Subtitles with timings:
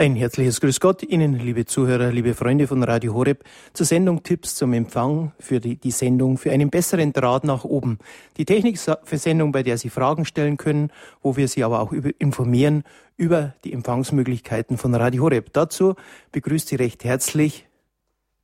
[0.00, 4.54] Ein herzliches Grüß Gott Ihnen, liebe Zuhörer, liebe Freunde von Radio Horeb, zur Sendung Tipps
[4.54, 7.98] zum Empfang für die, die Sendung für einen besseren Draht nach oben.
[8.38, 10.90] Die Technik für Sendung, bei der Sie Fragen stellen können,
[11.20, 12.84] wo wir Sie aber auch über, informieren
[13.18, 15.52] über die Empfangsmöglichkeiten von Radio Horeb.
[15.52, 15.96] Dazu
[16.32, 17.68] begrüßt Sie recht herzlich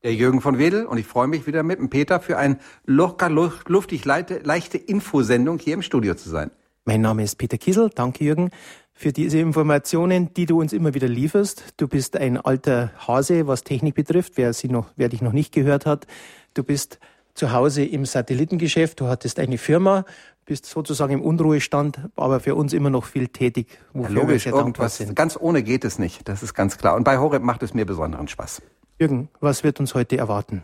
[0.02, 3.30] der Jürgen von Wedel und ich freue mich wieder mit dem Peter für eine locker,
[3.30, 6.50] luftig leichte Infosendung hier im Studio zu sein.
[6.84, 7.90] Mein Name ist Peter Kiesel.
[7.94, 8.50] Danke, Jürgen
[8.96, 11.74] für diese Informationen, die du uns immer wieder lieferst.
[11.76, 15.52] Du bist ein alter Hase, was Technik betrifft, wer, sie noch, wer dich noch nicht
[15.52, 16.06] gehört hat.
[16.54, 16.98] Du bist
[17.34, 20.06] zu Hause im Satellitengeschäft, du hattest eine Firma,
[20.46, 23.66] bist sozusagen im Unruhestand, aber für uns immer noch viel tätig.
[23.92, 26.96] Ja, logisch, irgendwas, ganz ohne geht es nicht, das ist ganz klar.
[26.96, 28.62] Und bei Horeb macht es mir besonderen Spaß.
[28.98, 30.62] Jürgen, was wird uns heute erwarten?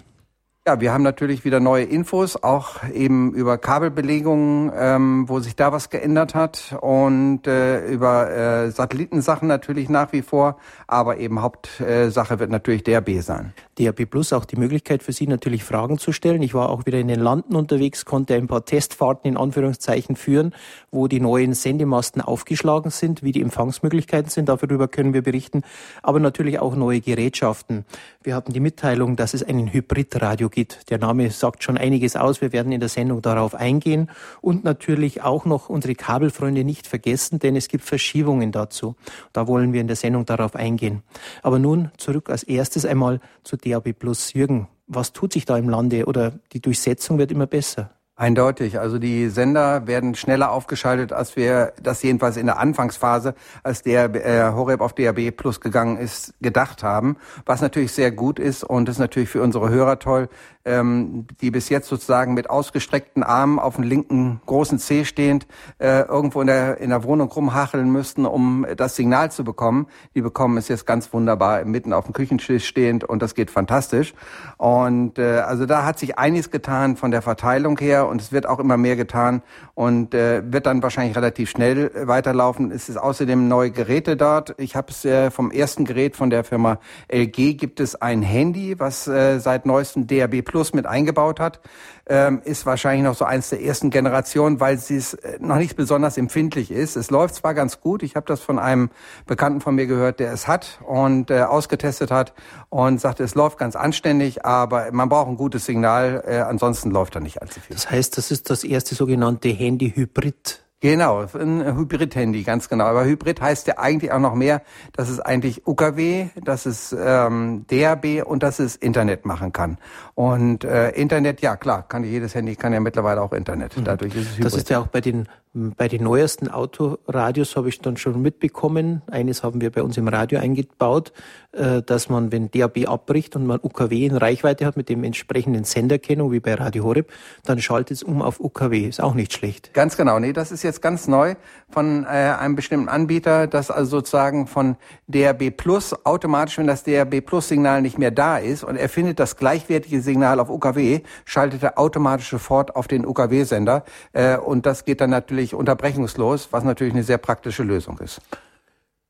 [0.64, 5.72] Ja, wir haben natürlich wieder neue Infos, auch eben über Kabelbelegungen, ähm, wo sich da
[5.72, 12.38] was geändert hat und äh, über äh, Satellitensachen natürlich nach wie vor, aber eben Hauptsache
[12.38, 13.52] wird natürlich DRB sein.
[13.76, 16.42] DRB Plus auch die Möglichkeit für Sie natürlich Fragen zu stellen.
[16.42, 20.54] Ich war auch wieder in den Landen unterwegs, konnte ein paar Testfahrten in Anführungszeichen führen,
[20.92, 25.62] wo die neuen Sendemasten aufgeschlagen sind, wie die Empfangsmöglichkeiten sind, darüber können wir berichten,
[26.04, 27.84] aber natürlich auch neue Gerätschaften.
[28.22, 30.90] Wir hatten die Mitteilung, dass es einen Hybridradio gibt.
[30.90, 32.40] Der Name sagt schon einiges aus.
[32.40, 34.08] Wir werden in der Sendung darauf eingehen
[34.40, 38.94] und natürlich auch noch unsere Kabelfreunde nicht vergessen, denn es gibt Verschiebungen dazu.
[39.32, 41.02] Da wollen wir in der Sendung darauf eingehen.
[41.42, 44.32] Aber nun zurück als erstes einmal zu DAB Plus.
[44.34, 47.90] Jürgen, was tut sich da im Lande oder die Durchsetzung wird immer besser?
[48.14, 48.78] Eindeutig.
[48.78, 54.14] Also die Sender werden schneller aufgeschaltet, als wir das jedenfalls in der Anfangsphase, als der
[54.14, 57.16] äh, Horeb auf DAB Plus gegangen ist, gedacht haben.
[57.46, 60.28] Was natürlich sehr gut ist und ist natürlich für unsere Hörer toll,
[60.66, 65.46] ähm, die bis jetzt sozusagen mit ausgestreckten Armen auf dem linken großen Zeh stehend
[65.78, 69.86] äh, irgendwo in der, in der Wohnung rumhacheln müssten, um das Signal zu bekommen.
[70.14, 74.12] Die bekommen es jetzt ganz wunderbar mitten auf dem Küchentisch stehend und das geht fantastisch.
[74.58, 78.46] Und äh, also da hat sich einiges getan von der Verteilung her und es wird
[78.46, 79.42] auch immer mehr getan
[79.74, 82.70] und äh, wird dann wahrscheinlich relativ schnell weiterlaufen.
[82.70, 84.54] Es ist außerdem neue Geräte dort.
[84.58, 88.78] Ich habe es äh, vom ersten Gerät von der Firma LG gibt es ein Handy,
[88.78, 91.60] was äh, seit neuestem DAB Plus mit eingebaut hat
[92.06, 95.76] ähm, ist wahrscheinlich noch so eins der ersten Generationen, weil sie es äh, noch nicht
[95.76, 96.96] besonders empfindlich ist.
[96.96, 98.90] Es läuft zwar ganz gut, ich habe das von einem
[99.26, 102.32] Bekannten von mir gehört, der es hat und äh, ausgetestet hat
[102.70, 107.14] und sagte, es läuft ganz anständig, aber man braucht ein gutes Signal, äh, ansonsten läuft
[107.14, 107.74] da nicht allzu viel.
[107.74, 110.62] Das heißt, das ist das erste sogenannte Handy-Hybrid.
[110.82, 112.86] Genau, ein Hybrid-Handy, ganz genau.
[112.86, 114.62] Aber Hybrid heißt ja eigentlich auch noch mehr,
[114.92, 119.78] dass es eigentlich UKW, dass es ähm, DAB und dass es Internet machen kann.
[120.16, 123.76] Und äh, Internet, ja klar, kann jedes Handy kann ja mittlerweile auch Internet.
[123.76, 123.84] Mhm.
[123.84, 124.44] Dadurch ist es Hybrid.
[124.44, 129.02] Das ist ja auch bei den bei den neuesten Autoradios habe ich dann schon mitbekommen,
[129.10, 131.12] eines haben wir bei uns im Radio eingebaut,
[131.52, 135.64] äh, dass man, wenn DAB abbricht und man UKW in Reichweite hat mit dem entsprechenden
[135.64, 137.12] Senderkennung wie bei Radio Horeb,
[137.44, 138.88] dann schaltet es um auf UKW.
[138.88, 139.74] Ist auch nicht schlecht.
[139.74, 140.18] Ganz genau.
[140.18, 141.34] Nee, das ist jetzt ganz neu
[141.68, 144.76] von äh, einem bestimmten Anbieter, dass also sozusagen von
[145.08, 149.20] DAB Plus automatisch, wenn das DAB Plus Signal nicht mehr da ist und er findet
[149.20, 153.84] das gleichwertige Signal auf UKW, schaltet er automatisch sofort auf den UKW-Sender.
[154.14, 158.20] Äh, und das geht dann natürlich völlig unterbrechungslos, was natürlich eine sehr praktische Lösung ist.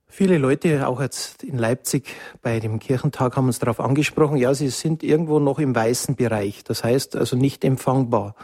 [0.06, 4.68] Viele Leute, auch jetzt in Leipzig bei dem Kirchentag, haben uns darauf angesprochen, ja, sie
[4.68, 8.34] sind irgendwo noch im weißen Bereich, das heißt also nicht empfangbar.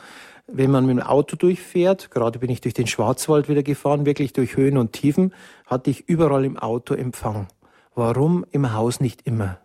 [0.46, 4.32] Wenn man mit dem Auto durchfährt, gerade bin ich durch den Schwarzwald wieder gefahren, wirklich
[4.32, 5.34] durch Höhen und Tiefen,
[5.66, 7.48] hatte ich überall im Auto Empfang.
[7.94, 9.58] Warum im Haus nicht immer?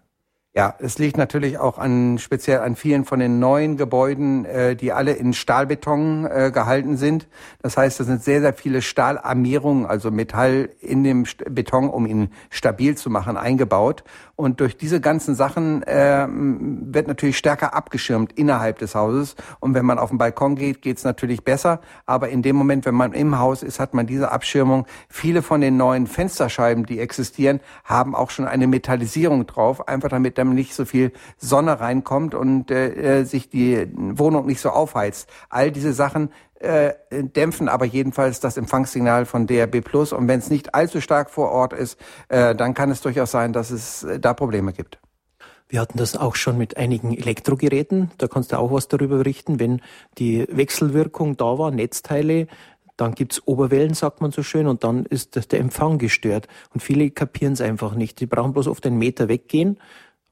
[0.55, 4.91] Ja, es liegt natürlich auch an speziell an vielen von den neuen Gebäuden, äh, die
[4.91, 7.27] alle in Stahlbeton äh, gehalten sind.
[7.63, 12.29] Das heißt, da sind sehr, sehr viele Stahlarmierungen, also Metall in dem Beton, um ihn
[12.51, 14.03] stabil zu machen, eingebaut.
[14.35, 19.35] Und durch diese ganzen Sachen äh, wird natürlich stärker abgeschirmt innerhalb des Hauses.
[19.59, 21.81] Und wenn man auf den Balkon geht, geht's natürlich besser.
[22.05, 24.85] Aber in dem Moment, wenn man im Haus ist, hat man diese Abschirmung.
[25.09, 30.37] Viele von den neuen Fensterscheiben, die existieren, haben auch schon eine Metallisierung drauf, einfach damit
[30.43, 35.29] dann nicht so viel Sonne reinkommt und äh, äh sich die Wohnung nicht so aufheizt.
[35.49, 36.29] All diese Sachen
[36.59, 40.13] äh, dämpfen aber jedenfalls das Empfangssignal von DRB Plus.
[40.13, 41.99] Und wenn es nicht allzu stark vor Ort ist,
[42.29, 44.99] äh, dann kann es durchaus sein, dass es äh, da Probleme gibt.
[45.67, 48.11] Wir hatten das auch schon mit einigen Elektrogeräten.
[48.17, 49.81] Da kannst du auch was darüber berichten, wenn
[50.19, 52.47] die Wechselwirkung da war, Netzteile,
[52.95, 56.47] dann gibt's Oberwellen, sagt man so schön, und dann ist der Empfang gestört.
[56.73, 58.19] Und viele kapieren es einfach nicht.
[58.19, 59.79] Die brauchen bloß oft einen Meter weggehen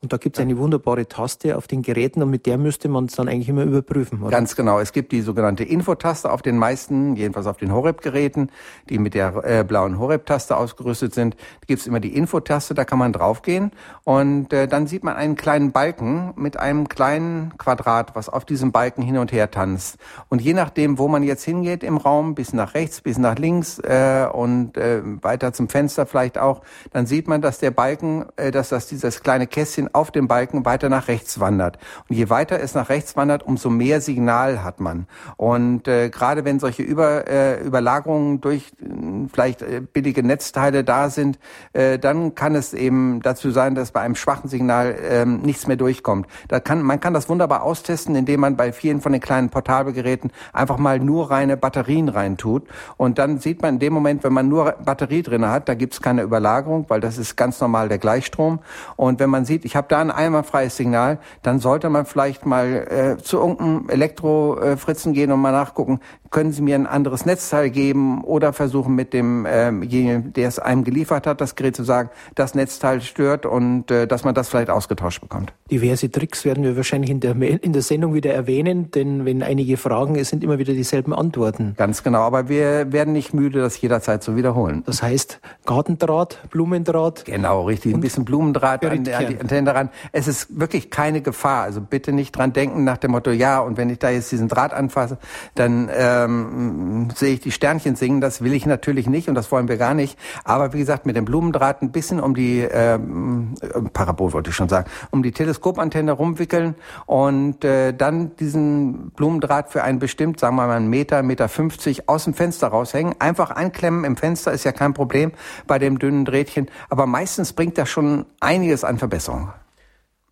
[0.04, 3.06] Und da gibt es eine wunderbare Taste auf den Geräten und mit der müsste man
[3.06, 4.24] es dann eigentlich immer überprüfen.
[4.24, 4.32] Oder?
[4.32, 4.80] Ganz genau.
[4.80, 8.50] Es gibt die sogenannte Infotaste auf den meisten, jedenfalls auf den Horeb-Geräten,
[8.90, 11.36] die mit der äh, blauen Horeb-Taste ausgerüstet sind.
[11.36, 15.18] Da gibt es immer die Infotaste, da kann man draufgehen und äh, dann sieht man
[15.18, 20.00] einen kleinen Balken mit einem kleinen Quadrat, was auf diesem Balken hin und her tanzt.
[20.30, 23.78] Und je nachdem, wo man jetzt hingeht im Raum, bis nach rechts, bis nach links
[23.78, 28.50] äh, und äh, weiter zum Fenster vielleicht auch, dann sieht man, dass der Balken, äh,
[28.50, 31.78] dass das dieses kleine Kästchen auf dem Balken weiter nach rechts wandert.
[32.10, 35.08] Und je weiter es nach rechts wandert, umso mehr Signal hat man.
[35.38, 41.10] Und äh, gerade wenn solche Über, äh, Überlagerungen durch äh, vielleicht äh, billige Netzteile da
[41.10, 41.40] sind,
[41.74, 45.78] äh, dann kann es eben dazu sein, dass bei einem schwachen Signal äh, nichts mehr
[45.78, 46.28] durchkommt.
[46.48, 50.32] Da kann, man kann das wunderbar austesten, indem man bei vielen von den kleinen Portabelgeräten
[50.54, 52.68] einfach mal nur reine Batterien reintut.
[52.98, 55.94] Und dann sieht man in dem Moment, wenn man nur Batterie drin hat, da gibt
[55.94, 58.60] es keine Überlagerung, weil das ist ganz normal der Gleichstrom.
[58.96, 63.18] Und wenn man sieht, ich habe da ein einwandfreies Signal, dann sollte man vielleicht mal
[63.18, 66.00] äh, zu irgendeinem Elektrofritzen gehen und mal nachgucken,
[66.32, 70.86] können Sie mir ein anderes Netzteil geben oder versuchen mit demjenigen, ähm, der es einem
[70.86, 74.70] geliefert hat, das Gerät zu sagen, das Netzteil stört und äh, dass man das vielleicht
[74.70, 75.54] ausgetauscht bekommt.
[75.70, 79.76] Diverse Tricks werden wir wahrscheinlich in der, in der Sendung wieder erwähnen, denn wenn einige
[79.76, 81.74] Fragen, es sind immer wieder dieselben Antworten.
[81.76, 84.84] Ganz genau, aber wir werden nicht müde, das jederzeit zu wiederholen.
[84.86, 87.26] Das heißt Gartendraht, Blumendraht.
[87.26, 89.90] Genau, richtig, ein bisschen Blumendraht an, an die Antenne dran.
[90.12, 93.78] Es ist wirklich keine Gefahr, also bitte nicht dran denken nach dem Motto, ja, und
[93.78, 95.18] wenn ich da jetzt diesen Draht anfasse,
[95.56, 98.22] dann äh, ähm, sehe ich die Sternchen singen.
[98.22, 100.18] Das will ich natürlich nicht und das wollen wir gar nicht.
[100.44, 104.56] Aber wie gesagt, mit dem Blumendraht ein bisschen um die ähm, äh, Parabol wollte ich
[104.56, 106.76] schon sagen, um die Teleskopantenne rumwickeln
[107.06, 112.10] und äh, dann diesen Blumendraht für einen bestimmt, sagen wir mal einen Meter, Meter 50
[112.10, 113.16] aus dem Fenster raushängen.
[113.20, 115.32] Einfach einklemmen im Fenster ist ja kein Problem
[115.68, 116.70] bei dem dünnen Drähtchen.
[116.90, 119.50] Aber meistens bringt das schon einiges an Verbesserung.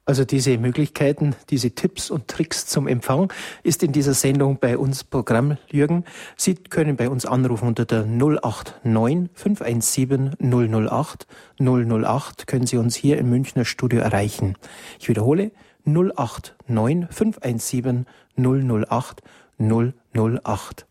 [0.09, 5.03] Also diese Möglichkeiten, diese Tipps und Tricks zum Empfang ist in dieser Sendung bei uns
[5.03, 6.03] Programm, Jürgen.
[6.35, 11.27] Sie können bei uns anrufen unter der 089 517 008
[11.59, 14.55] 008 können Sie uns hier im Münchner Studio erreichen.
[14.99, 15.51] Ich wiederhole
[15.85, 19.21] 089 517 008
[19.59, 20.88] 008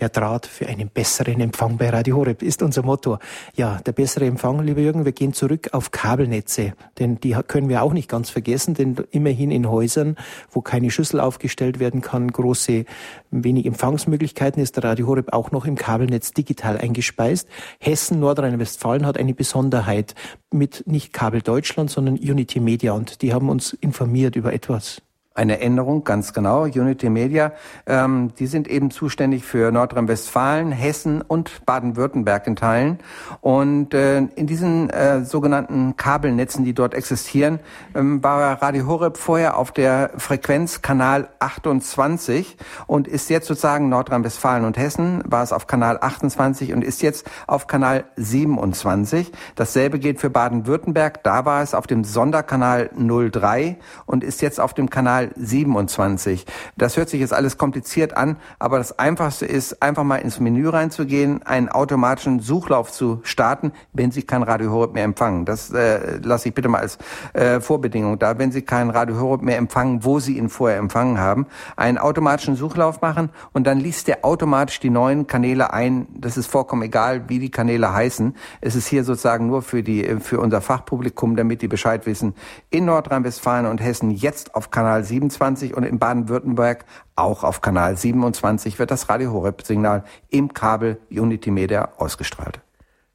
[0.00, 3.18] der Draht für einen besseren Empfang bei Radio Horeb ist unser Motto.
[3.54, 7.82] Ja, der bessere Empfang, lieber Jürgen, wir gehen zurück auf Kabelnetze, denn die können wir
[7.82, 10.16] auch nicht ganz vergessen, denn immerhin in Häusern,
[10.50, 12.86] wo keine Schüssel aufgestellt werden kann, große,
[13.30, 17.48] wenig Empfangsmöglichkeiten, ist der Radio Horeb auch noch im Kabelnetz digital eingespeist.
[17.78, 20.14] Hessen, Nordrhein-Westfalen hat eine Besonderheit
[20.50, 25.02] mit nicht Kabel Deutschland, sondern Unity Media und die haben uns informiert über etwas
[25.40, 26.64] eine Änderung, ganz genau.
[26.64, 27.52] Unity Media,
[27.86, 32.98] ähm, die sind eben zuständig für Nordrhein-Westfalen, Hessen und Baden-Württemberg in Teilen.
[33.40, 37.60] Und äh, in diesen äh, sogenannten Kabelnetzen, die dort existieren,
[37.94, 44.66] ähm, war Radio Horeb vorher auf der Frequenz Kanal 28 und ist jetzt sozusagen Nordrhein-Westfalen
[44.66, 49.32] und Hessen, war es auf Kanal 28 und ist jetzt auf Kanal 27.
[49.54, 54.74] Dasselbe gilt für Baden-Württemberg, da war es auf dem Sonderkanal 03 und ist jetzt auf
[54.74, 56.46] dem Kanal 27.
[56.76, 60.68] Das hört sich jetzt alles kompliziert an, aber das Einfachste ist, einfach mal ins Menü
[60.68, 65.44] reinzugehen, einen automatischen Suchlauf zu starten, wenn Sie kein Radio Horeb mehr empfangen.
[65.44, 66.98] Das äh, lasse ich bitte mal als
[67.32, 68.38] äh, Vorbedingung da.
[68.38, 72.56] Wenn Sie kein Radio Horeb mehr empfangen, wo Sie ihn vorher empfangen haben, einen automatischen
[72.56, 76.06] Suchlauf machen und dann liest der automatisch die neuen Kanäle ein.
[76.14, 78.34] Das ist vollkommen egal, wie die Kanäle heißen.
[78.60, 82.34] Es ist hier sozusagen nur für die für unser Fachpublikum, damit die Bescheid wissen.
[82.70, 86.86] In Nordrhein-Westfalen und Hessen jetzt auf Kanal 27 und in Baden-Württemberg
[87.16, 92.60] auch auf Kanal 27 wird das Radio Horeb-Signal im Kabel Unity Media ausgestrahlt.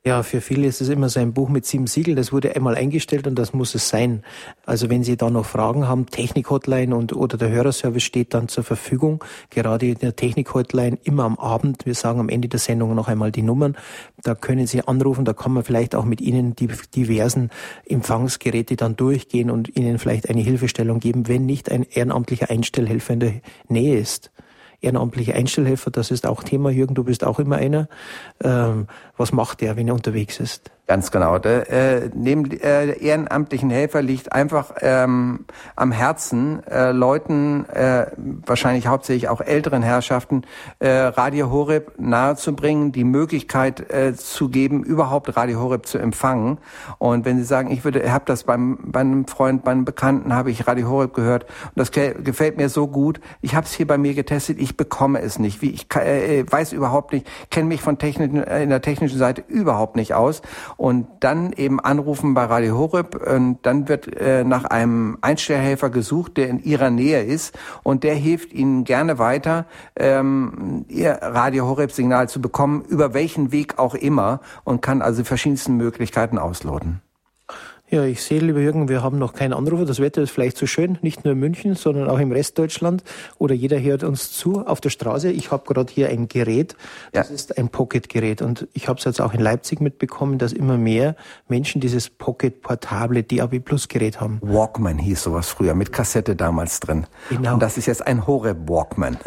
[0.07, 2.15] Ja, für viele ist es immer so ein Buch mit sieben Siegeln.
[2.15, 4.21] Das wurde einmal eingestellt und das muss es sein.
[4.63, 8.63] Also wenn Sie da noch Fragen haben, Technik-Hotline und oder der Hörerservice steht dann zur
[8.63, 9.23] Verfügung.
[9.49, 11.87] Gerade in der Technik-Hotline immer am Abend.
[11.87, 13.75] Wir sagen am Ende der Sendung noch einmal die Nummern.
[14.21, 15.25] Da können Sie anrufen.
[15.25, 17.49] Da kann man vielleicht auch mit Ihnen die diversen
[17.87, 23.19] Empfangsgeräte dann durchgehen und Ihnen vielleicht eine Hilfestellung geben, wenn nicht ein ehrenamtlicher Einstellhelfer in
[23.21, 23.33] der
[23.69, 24.29] Nähe ist
[24.85, 26.69] ehrenamtliche Einstellhelfer, das ist auch Thema.
[26.69, 27.87] Jürgen, du bist auch immer einer.
[28.43, 28.87] Ähm,
[29.17, 30.71] was macht der, wenn er unterwegs ist?
[30.87, 31.39] Ganz genau.
[31.39, 38.05] Der, äh, neben äh, ehrenamtlichen Helfer liegt einfach ähm, am Herzen äh, Leuten, äh,
[38.45, 40.43] wahrscheinlich hauptsächlich auch älteren Herrschaften,
[40.77, 46.59] äh, Radio Horeb nahezubringen, die Möglichkeit äh, zu geben, überhaupt Radio Horeb zu empfangen.
[46.99, 50.35] Und wenn Sie sagen, ich würde, habe das beim, bei einem Freund, bei einem Bekannten,
[50.35, 53.19] habe ich Radio Horeb gehört und das gefällt mir so gut.
[53.41, 55.63] Ich habe es hier bei mir getestet, ich bekomme es nicht.
[55.63, 59.43] Wie ich äh, weiß überhaupt nicht, kenne mich von Technik, äh, in der technischen Seite
[59.47, 60.43] überhaupt nicht aus
[60.77, 66.37] und dann eben anrufen bei Radio Horeb und dann wird äh, nach einem Einstellhelfer gesucht,
[66.37, 69.65] der in ihrer Nähe ist und der hilft ihnen gerne weiter,
[69.95, 75.23] ähm, ihr Radio Horeb Signal zu bekommen, über welchen Weg auch immer und kann also
[75.23, 77.01] verschiedensten Möglichkeiten ausloten.
[77.91, 79.85] Ja, ich sehe, lieber Jürgen, wir haben noch keinen Anrufer.
[79.85, 83.03] Das Wetter ist vielleicht so schön, nicht nur in München, sondern auch im Rest Deutschland.
[83.37, 85.29] Oder jeder hört uns zu auf der Straße.
[85.29, 86.75] Ich habe gerade hier ein Gerät,
[87.11, 87.35] das ja.
[87.35, 88.41] ist ein Pocket-Gerät.
[88.41, 91.15] Und ich habe es jetzt auch in Leipzig mitbekommen, dass immer mehr
[91.47, 94.39] Menschen dieses Pocket-portable DAB Plus-Gerät haben.
[94.41, 97.05] Walkman hieß sowas früher, mit Kassette damals drin.
[97.29, 97.53] Genau.
[97.53, 99.17] Und das ist jetzt ein Horeb Walkman.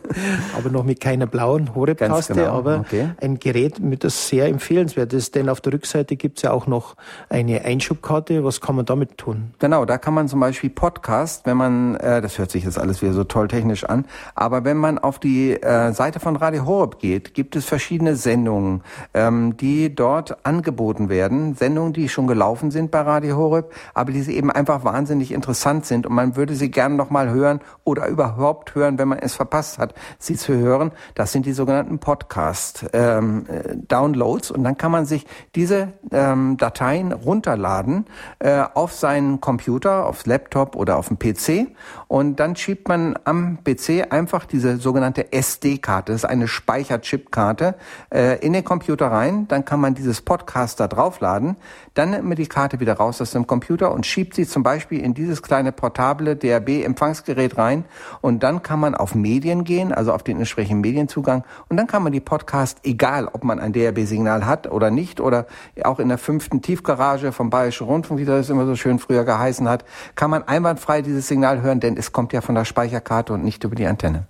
[0.58, 2.58] aber noch mit keiner blauen Horeb-Taste, genau.
[2.58, 3.12] aber okay.
[3.22, 5.34] ein Gerät, mit das sehr empfehlenswert ist.
[5.34, 6.94] Denn auf der Rückseite gibt es ja auch noch
[7.30, 9.54] eine Einschub Chipkarte, was kann man damit tun?
[9.60, 13.00] Genau, da kann man zum Beispiel Podcast, wenn man, äh, das hört sich jetzt alles
[13.00, 16.98] wieder so toll technisch an, aber wenn man auf die äh, Seite von Radio Horeb
[16.98, 18.82] geht, gibt es verschiedene Sendungen,
[19.14, 21.54] ähm, die dort angeboten werden.
[21.54, 26.04] Sendungen, die schon gelaufen sind bei Radio Horeb, aber die eben einfach wahnsinnig interessant sind
[26.04, 29.94] und man würde sie gerne nochmal hören oder überhaupt hören, wenn man es verpasst hat,
[30.18, 30.90] sie zu hören.
[31.14, 37.91] Das sind die sogenannten Podcast-Downloads ähm, und dann kann man sich diese ähm, Dateien runterladen
[37.92, 38.06] runterladen
[38.38, 41.68] äh, auf seinen Computer, aufs Laptop oder auf dem PC
[42.12, 47.74] und dann schiebt man am PC einfach diese sogenannte SD-Karte, das ist eine Speicherchipkarte,
[48.12, 49.48] äh, in den Computer rein.
[49.48, 51.56] Dann kann man dieses Podcast da draufladen.
[51.94, 55.00] Dann nimmt man die Karte wieder raus aus dem Computer und schiebt sie zum Beispiel
[55.00, 57.86] in dieses kleine portable DAB-Empfangsgerät rein.
[58.20, 61.44] Und dann kann man auf Medien gehen, also auf den entsprechenden Medienzugang.
[61.70, 65.46] Und dann kann man die Podcast, egal ob man ein DAB-Signal hat oder nicht, oder
[65.82, 69.24] auch in der fünften Tiefgarage vom Bayerischen Bayerische Rundfunk, wie das immer so schön früher
[69.24, 73.32] geheißen hat, kann man einwandfrei dieses Signal hören, denn es kommt ja von der Speicherkarte
[73.32, 74.26] und nicht über die Antenne.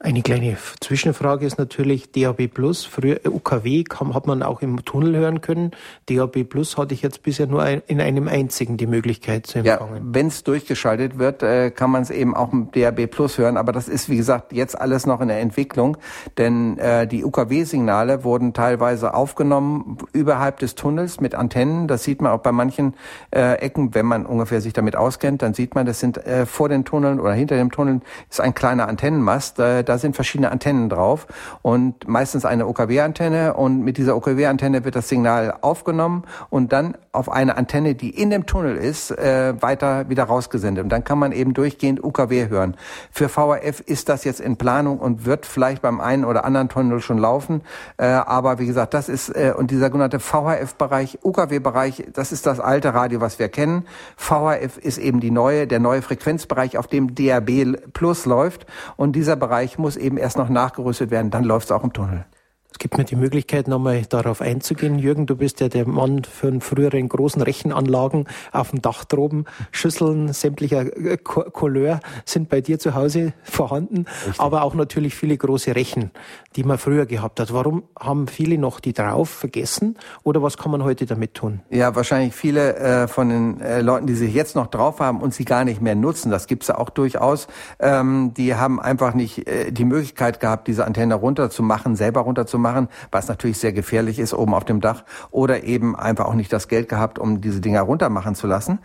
[0.00, 2.84] Eine kleine Zwischenfrage ist natürlich DAB Plus.
[2.84, 5.72] Früher äh, UKW kam, hat man auch im Tunnel hören können.
[6.08, 9.96] DAB Plus hatte ich jetzt bisher nur ein, in einem einzigen die Möglichkeit zu empfangen.
[9.96, 13.56] Ja, wenn es durchgeschaltet wird, äh, kann man es eben auch im DAB Plus hören.
[13.56, 15.96] Aber das ist, wie gesagt, jetzt alles noch in der Entwicklung.
[16.36, 21.88] Denn äh, die UKW-Signale wurden teilweise aufgenommen überhalb des Tunnels mit Antennen.
[21.88, 22.94] Das sieht man auch bei manchen
[23.32, 26.68] äh, Ecken, wenn man ungefähr sich damit auskennt, dann sieht man, das sind äh, vor
[26.68, 28.00] den Tunneln oder hinter dem Tunnel
[28.30, 29.58] ist ein kleiner Antennenmast.
[29.88, 31.26] Da sind verschiedene Antennen drauf
[31.62, 37.30] und meistens eine OKW-Antenne und mit dieser OKW-Antenne wird das Signal aufgenommen und dann auf
[37.30, 40.84] eine Antenne, die in dem Tunnel ist, äh, weiter wieder rausgesendet.
[40.84, 42.76] Und dann kann man eben durchgehend UKW hören.
[43.10, 47.00] Für VHF ist das jetzt in Planung und wird vielleicht beim einen oder anderen Tunnel
[47.00, 47.62] schon laufen.
[47.96, 52.60] Äh, aber wie gesagt, das ist, äh, und dieser sogenannte VHF-Bereich, UKW-Bereich, das ist das
[52.60, 53.86] alte Radio, was wir kennen.
[54.16, 58.66] VHF ist eben die neue, der neue Frequenzbereich, auf dem DAB Plus läuft.
[58.96, 62.24] Und dieser Bereich muss eben erst noch nachgerüstet werden, dann läuft es auch im Tunnel.
[62.70, 64.98] Es gibt mir die Möglichkeit, nochmal darauf einzugehen.
[64.98, 69.46] Jürgen, du bist ja der Mann für früheren großen Rechenanlagen auf dem Dach droben.
[69.72, 74.38] Schüsseln sämtlicher äh, Couleur sind bei dir zu Hause vorhanden, Richtig.
[74.38, 76.10] aber auch natürlich viele große Rechen,
[76.56, 77.54] die man früher gehabt hat.
[77.54, 81.62] Warum haben viele noch die drauf vergessen oder was kann man heute damit tun?
[81.70, 85.32] Ja, wahrscheinlich viele äh, von den äh, Leuten, die sich jetzt noch drauf haben und
[85.32, 87.48] sie gar nicht mehr nutzen, das gibt's ja auch durchaus,
[87.80, 92.88] ähm, die haben einfach nicht äh, die Möglichkeit gehabt, diese Antenne runterzumachen, selber runterzumachen machen,
[93.10, 96.68] was natürlich sehr gefährlich ist oben auf dem Dach, oder eben einfach auch nicht das
[96.68, 98.80] Geld gehabt, um diese Dinger runtermachen zu lassen.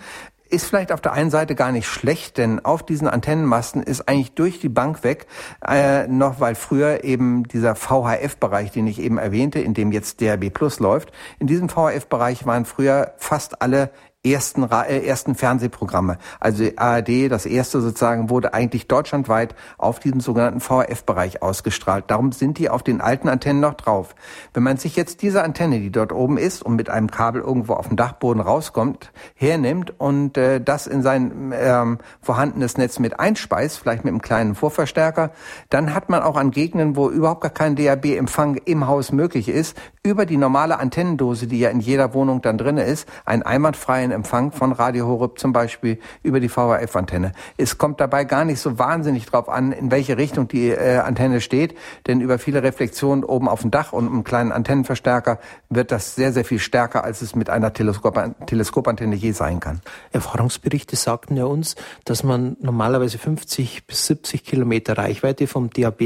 [0.49, 4.35] Ist vielleicht auf der einen Seite gar nicht schlecht, denn auf diesen Antennenmasten ist eigentlich
[4.35, 5.25] durch die Bank weg,
[5.67, 10.51] äh, noch weil früher eben dieser VHF-Bereich, den ich eben erwähnte, in dem jetzt DRB
[10.53, 13.89] Plus läuft, in diesem VHF-Bereich waren früher fast alle
[14.25, 16.17] ersten, äh, ersten Fernsehprogramme.
[16.39, 22.05] Also ARD, das erste sozusagen, wurde eigentlich deutschlandweit auf diesem sogenannten VHF-Bereich ausgestrahlt.
[22.07, 24.15] Darum sind die auf den alten Antennen noch drauf.
[24.53, 27.73] Wenn man sich jetzt diese Antenne, die dort oben ist und mit einem Kabel irgendwo
[27.73, 33.77] auf dem Dachboden rauskommt, hernimmt und äh, das in sein ähm, vorhandenes Netz mit einspeist,
[33.77, 35.31] vielleicht mit einem kleinen Vorverstärker,
[35.69, 39.77] dann hat man auch an Gegenden, wo überhaupt gar kein DAB-Empfang im Haus möglich ist,
[40.01, 44.51] über die normale Antennendose, die ja in jeder Wohnung dann drinne ist, einen einwandfreien Empfang
[44.51, 47.33] von Radio Horeb zum Beispiel über die VHF-Antenne.
[47.57, 51.41] Es kommt dabei gar nicht so wahnsinnig drauf an, in welche Richtung die äh, Antenne
[51.41, 51.75] steht,
[52.07, 55.39] denn über viele Reflexionen oben auf dem Dach und einem kleinen Antennenverstärker
[55.69, 58.13] wird das sehr, sehr viel stärker, als es mit einer Teleskop
[58.45, 59.81] Teleskopantenne je sein kann.
[60.11, 66.03] Erfahrungsberichte sagten ja uns, dass man normalerweise 50 bis 70 Kilometer Reichweite vom DAB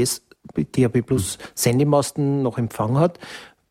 [0.54, 3.18] DAB Plus Sendemasten noch Empfang hat.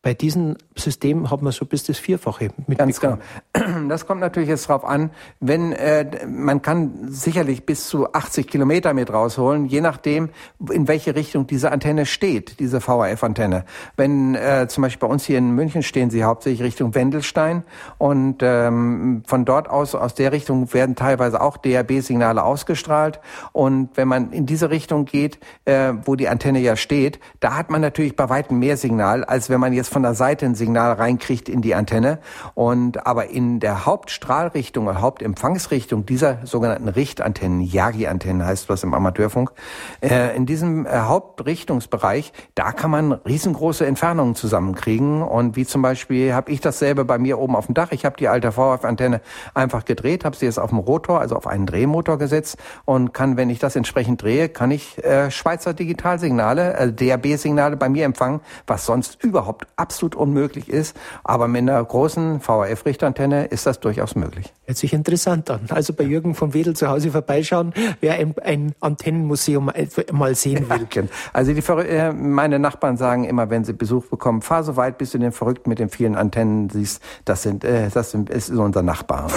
[0.08, 2.78] Bei diesem System hat man so bis das Vierfache mitbekommen.
[2.78, 3.18] Ganz genau.
[3.88, 5.10] Das kommt natürlich jetzt drauf an,
[5.40, 10.30] wenn äh, man kann sicherlich bis zu 80 Kilometer mit rausholen, je nachdem,
[10.72, 13.64] in welche Richtung diese Antenne steht, diese VHF-Antenne.
[13.96, 17.64] Wenn äh, zum Beispiel bei uns hier in München stehen sie hauptsächlich Richtung Wendelstein
[17.98, 23.20] und ähm, von dort aus, aus der Richtung werden teilweise auch DAB-Signale ausgestrahlt
[23.52, 27.68] und wenn man in diese Richtung geht, äh, wo die Antenne ja steht, da hat
[27.70, 30.92] man natürlich bei weitem mehr Signal, als wenn man jetzt von der Seite ein Signal
[30.92, 32.18] reinkriegt in die Antenne.
[32.54, 39.52] Und aber in der Hauptstrahlrichtung Hauptempfangsrichtung dieser sogenannten Richtantennen, Yagi-Antennen heißt was im Amateurfunk,
[40.00, 45.22] äh, in diesem äh, Hauptrichtungsbereich, da kann man riesengroße Entfernungen zusammenkriegen.
[45.22, 47.92] Und wie zum Beispiel habe ich dasselbe bei mir oben auf dem Dach.
[47.92, 49.20] Ich habe die alte VHF-Antenne
[49.54, 53.36] einfach gedreht, habe sie jetzt auf dem Rotor, also auf einen Drehmotor gesetzt und kann,
[53.36, 58.40] wenn ich das entsprechend drehe, kann ich äh, Schweizer Digitalsignale, äh, DAB-Signale bei mir empfangen,
[58.66, 60.96] was sonst überhaupt absolut unmöglich ist.
[61.24, 64.52] Aber mit einer großen VHF-Richterantenne ist das durchaus möglich.
[64.64, 65.60] Hört sich interessant an.
[65.68, 69.70] Also bei Jürgen von Wedel zu Hause vorbeischauen, wer ein, ein Antennenmuseum
[70.12, 70.86] mal sehen will.
[70.90, 71.08] Genau.
[71.32, 75.10] also die, äh, meine Nachbarn sagen immer, wenn sie Besuch bekommen, fahr so weit, bis
[75.10, 77.02] du den Verrückten mit den vielen Antennen siehst.
[77.24, 79.28] Das sind, äh, das sind, ist unser Nachbar.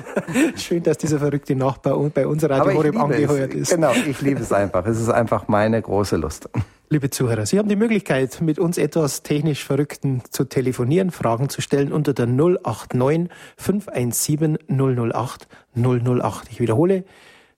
[0.56, 3.70] Schön, dass dieser verrückte Nachbar bei uns Radio Horeb angeheuert ist.
[3.70, 4.84] Genau, ich liebe es einfach.
[4.86, 6.48] Es ist einfach meine große Lust.
[6.90, 11.62] Liebe Zuhörer, Sie haben die Möglichkeit, mit uns etwas technisch Verrückten zu telefonieren, Fragen zu
[11.62, 16.50] stellen unter der 089 517 008 008.
[16.50, 17.04] Ich wiederhole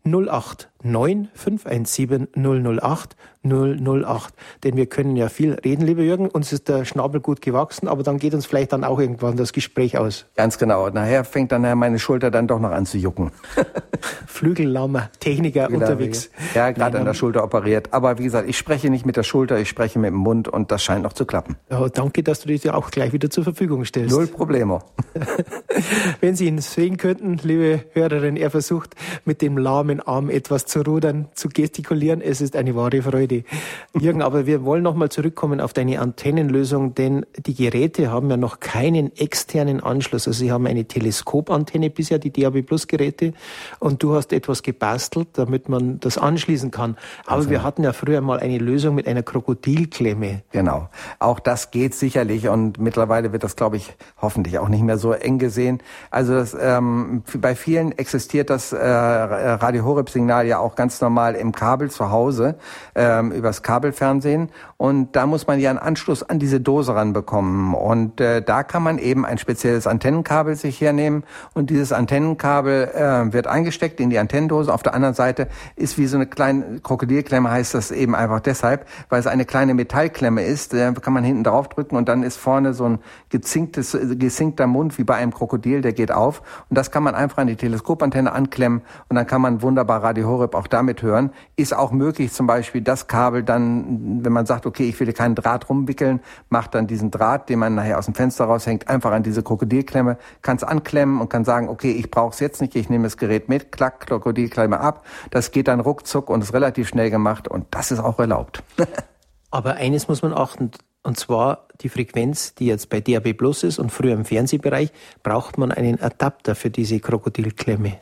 [0.05, 3.17] 089 517 008
[3.51, 4.35] 008.
[4.65, 6.29] Denn wir können ja viel reden, lieber Jürgen.
[6.29, 9.53] Uns ist der Schnabel gut gewachsen, aber dann geht uns vielleicht dann auch irgendwann das
[9.53, 10.27] Gespräch aus.
[10.35, 10.89] Ganz genau.
[10.91, 13.31] Nachher fängt dann meine Schulter dann doch noch an zu jucken.
[14.27, 16.31] Flügellaumer Techniker genau, unterwegs.
[16.55, 17.93] Ja, gerade an der Schulter operiert.
[17.93, 20.71] Aber wie gesagt, ich spreche nicht mit der Schulter, ich spreche mit dem Mund und
[20.71, 21.57] das scheint noch zu klappen.
[21.71, 24.15] Ja, danke, dass du dich ja auch gleich wieder zur Verfügung stellst.
[24.15, 24.83] Null Problemo.
[26.21, 30.76] Wenn Sie ihn sehen könnten, liebe Hörerin, er versucht mit dem lahmen Arm etwas zu
[30.81, 32.21] rudern, zu gestikulieren.
[32.21, 33.45] Es ist eine wahre Freude.
[33.99, 38.61] Jürgen, aber wir wollen nochmal zurückkommen auf deine Antennenlösung, denn die Geräte haben ja noch
[38.61, 40.27] keinen externen Anschluss.
[40.27, 43.33] Also sie haben eine Teleskopantenne bisher, die DAB Plus Geräte,
[43.79, 46.97] und du hast etwas gebastelt, damit man das anschließen kann.
[47.25, 50.43] Aber also, wir hatten ja früher mal eine Lösung mit einer Krokodilklemme.
[50.51, 50.89] Genau.
[51.19, 55.13] Auch das geht sicherlich und mittlerweile wird das, glaube ich, hoffentlich auch nicht mehr so
[55.13, 55.81] eng gesehen.
[56.11, 61.35] Also das, ähm, bei vielen existiert das äh, Radio Horeb Signal ja auch ganz normal
[61.35, 62.57] im Kabel zu Hause.
[62.95, 68.21] Ähm, übers Kabelfernsehen und da muss man ja einen Anschluss an diese Dose ranbekommen und
[68.21, 71.25] äh, da kann man eben ein spezielles Antennenkabel sich hernehmen
[71.55, 74.73] und dieses Antennenkabel äh, wird eingesteckt in die Antennendose.
[74.73, 78.87] Auf der anderen Seite ist wie so eine kleine Krokodilklemme heißt das eben einfach deshalb,
[79.09, 80.73] weil es eine kleine Metallklemme ist.
[80.73, 82.99] Da kann man hinten drauf drücken und dann ist vorne so ein
[83.31, 87.39] gezinktes, gezinkter Mund wie bei einem Krokodil, der geht auf und das kann man einfach
[87.39, 91.31] an die Teleskopantenne anklemmen und dann kann man wunderbar Radio Horeb auch damit hören.
[91.57, 95.35] Ist auch möglich zum Beispiel das Kabel dann, wenn man sagt, okay, ich will keinen
[95.35, 99.23] Draht rumwickeln, macht dann diesen Draht, den man nachher aus dem Fenster raushängt, einfach an
[99.23, 102.89] diese Krokodilklemme, kann es anklemmen und kann sagen, okay, ich brauche es jetzt nicht, ich
[102.89, 105.05] nehme das Gerät mit, klack, Krokodilklemme ab.
[105.31, 108.63] Das geht dann ruckzuck und ist relativ schnell gemacht und das ist auch erlaubt.
[109.51, 110.71] Aber eines muss man achten,
[111.03, 115.57] und zwar die Frequenz, die jetzt bei DAB Plus ist und früher im Fernsehbereich, braucht
[115.57, 117.99] man einen Adapter für diese Krokodilklemme.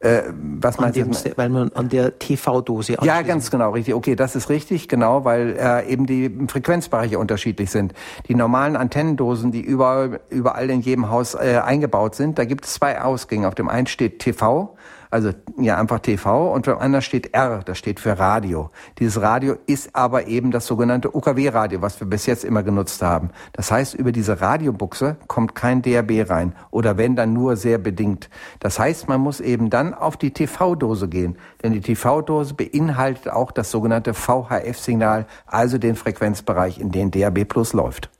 [0.00, 0.22] Äh,
[0.60, 1.36] was meinst du?
[1.36, 3.94] Weil man an der TV-Dose Ja, ganz genau, richtig.
[3.94, 7.94] Okay, das ist richtig, genau, weil äh, eben die Frequenzbereiche unterschiedlich sind.
[8.28, 12.74] Die normalen Antennendosen, die überall, überall in jedem Haus äh, eingebaut sind, da gibt es
[12.74, 13.48] zwei Ausgänge.
[13.48, 14.76] Auf dem einen steht TV
[15.10, 18.70] also ja einfach TV und beim anderen steht R, das steht für Radio.
[18.98, 23.30] Dieses Radio ist aber eben das sogenannte UKW-Radio, was wir bis jetzt immer genutzt haben.
[23.52, 28.28] Das heißt, über diese Radiobuchse kommt kein DRB rein oder wenn dann nur sehr bedingt.
[28.60, 33.52] Das heißt, man muss eben dann auf die TV-Dose gehen, denn die TV-Dose beinhaltet auch
[33.52, 38.10] das sogenannte VHF-Signal, also den Frequenzbereich, in den DRB Plus läuft.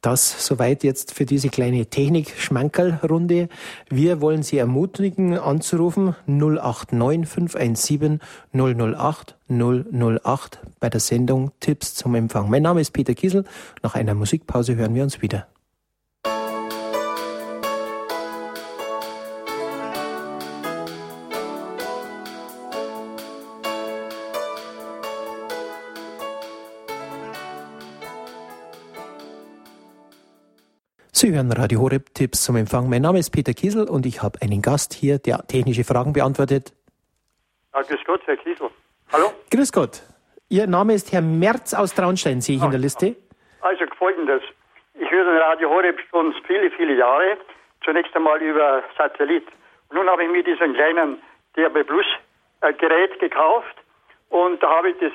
[0.00, 3.50] Das soweit jetzt für diese kleine Technik-Schmankerl-Runde.
[3.90, 8.20] Wir wollen Sie ermutigen, anzurufen 089 517
[8.54, 12.48] 008 008 bei der Sendung Tipps zum Empfang.
[12.48, 13.44] Mein Name ist Peter Kiesel.
[13.82, 15.46] Nach einer Musikpause hören wir uns wieder.
[31.20, 32.88] Sie hören Radio Horeb Tipps zum Empfang.
[32.88, 36.72] Mein Name ist Peter Kiesel und ich habe einen Gast hier, der technische Fragen beantwortet.
[37.74, 38.70] Ja, grüß Gott, Herr Kiesel.
[39.12, 39.26] Hallo?
[39.50, 40.00] Grüß Gott.
[40.48, 43.16] Ihr Name ist Herr Merz aus Traunstein, sehe ich ah, in der Liste.
[43.60, 44.40] Also folgendes.
[44.94, 47.36] ich höre den Radio Horeb schon viele, viele Jahre.
[47.84, 49.44] Zunächst einmal über Satellit.
[49.90, 51.18] Und nun habe ich mir diesen kleinen
[51.54, 52.06] DRB Plus
[52.62, 53.76] äh, Gerät gekauft
[54.30, 55.12] und da habe ich das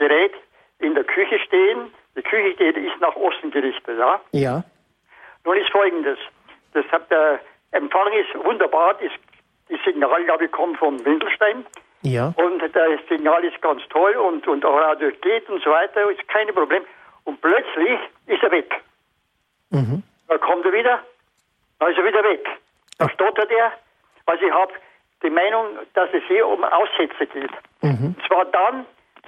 [0.00, 0.32] Gerät
[0.80, 1.92] in der Küche stehen.
[2.16, 4.20] Die Küche die ist nach Osten gerichtet, ja?
[4.32, 4.64] Ja.
[5.44, 6.18] Nun ist folgendes.
[6.72, 7.40] Das hat der
[7.72, 8.94] Empfang ist wunderbar.
[8.94, 9.10] Das,
[9.68, 11.66] die Signal, glaube ich, kommt vom Windelstein.
[12.02, 12.32] Ja.
[12.36, 16.26] Und das Signal ist ganz toll und, und auch Radio geht und so weiter, ist
[16.28, 16.82] kein Problem.
[17.24, 18.74] Und plötzlich ist er weg.
[19.70, 20.02] Mhm.
[20.28, 21.00] Dann kommt er wieder,
[21.78, 22.46] dann ist er wieder weg.
[22.98, 23.72] Dann stottert er.
[24.26, 24.72] Also ich habe
[25.22, 27.50] die Meinung, dass es hier um Aussätze geht.
[27.80, 28.14] Mhm.
[28.14, 28.84] Und zwar dann,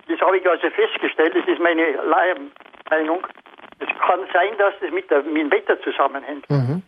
[0.09, 1.99] das habe ich also festgestellt, das ist meine
[2.91, 3.27] Meinung,
[3.79, 6.49] es kann sein, dass das mit, der, mit dem Wetter zusammenhängt.
[6.51, 6.83] Mhm.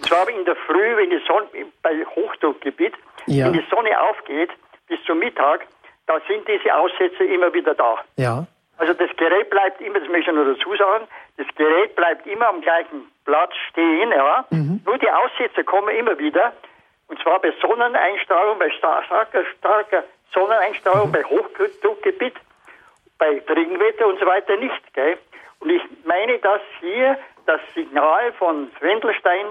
[0.00, 1.48] Und zwar in der Früh, wenn die Sonne
[1.82, 2.94] bei Hochdruckgebiet,
[3.26, 3.46] Ja.
[3.46, 4.50] wenn die Sonne aufgeht
[4.88, 5.66] bis zum Mittag,
[6.06, 7.98] da sind diese Aussätze immer wieder da.
[8.16, 8.46] Ja.
[8.78, 12.48] Also das Gerät bleibt immer, das möchte ich nur dazu sagen, das Gerät bleibt immer
[12.48, 14.44] am gleichen Platz stehen, ja.
[14.50, 16.52] Nur die Aussätze kommen immer wieder.
[17.08, 22.34] Und zwar bei Sonneneinstrahlung, bei star starker, starker Sonneneinstrahlung, bei Hochdruckgebiet,
[23.18, 24.94] bei Regenwetter und so weiter nicht.
[24.94, 25.18] Gell?
[25.60, 29.46] Und ich meine, dass hier das Signal von Wendelstein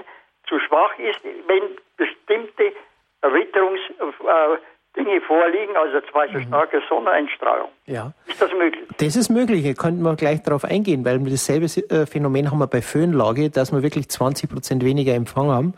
[0.46, 1.62] zu schwach ist, wenn
[1.96, 2.72] bestimmte
[3.20, 7.68] Erwitterungsdinge äh, vorliegen, also zum Beispiel starke Sonneneinstrahlung.
[7.86, 8.12] Ja.
[8.26, 8.88] Ist das möglich?
[8.98, 12.58] Das ist möglich, da könnten wir gleich darauf eingehen, weil wir dasselbe äh, Phänomen haben
[12.58, 15.74] wir bei Föhnlage, dass wir wirklich 20 Prozent weniger Empfang haben.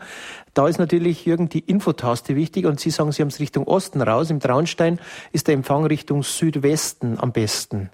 [0.53, 4.01] Da ist natürlich, Jürgen, die Infotaste wichtig und Sie sagen, Sie haben es Richtung Osten
[4.01, 4.29] raus.
[4.29, 4.99] Im Traunstein
[5.31, 7.89] ist der Empfang Richtung Südwesten am besten.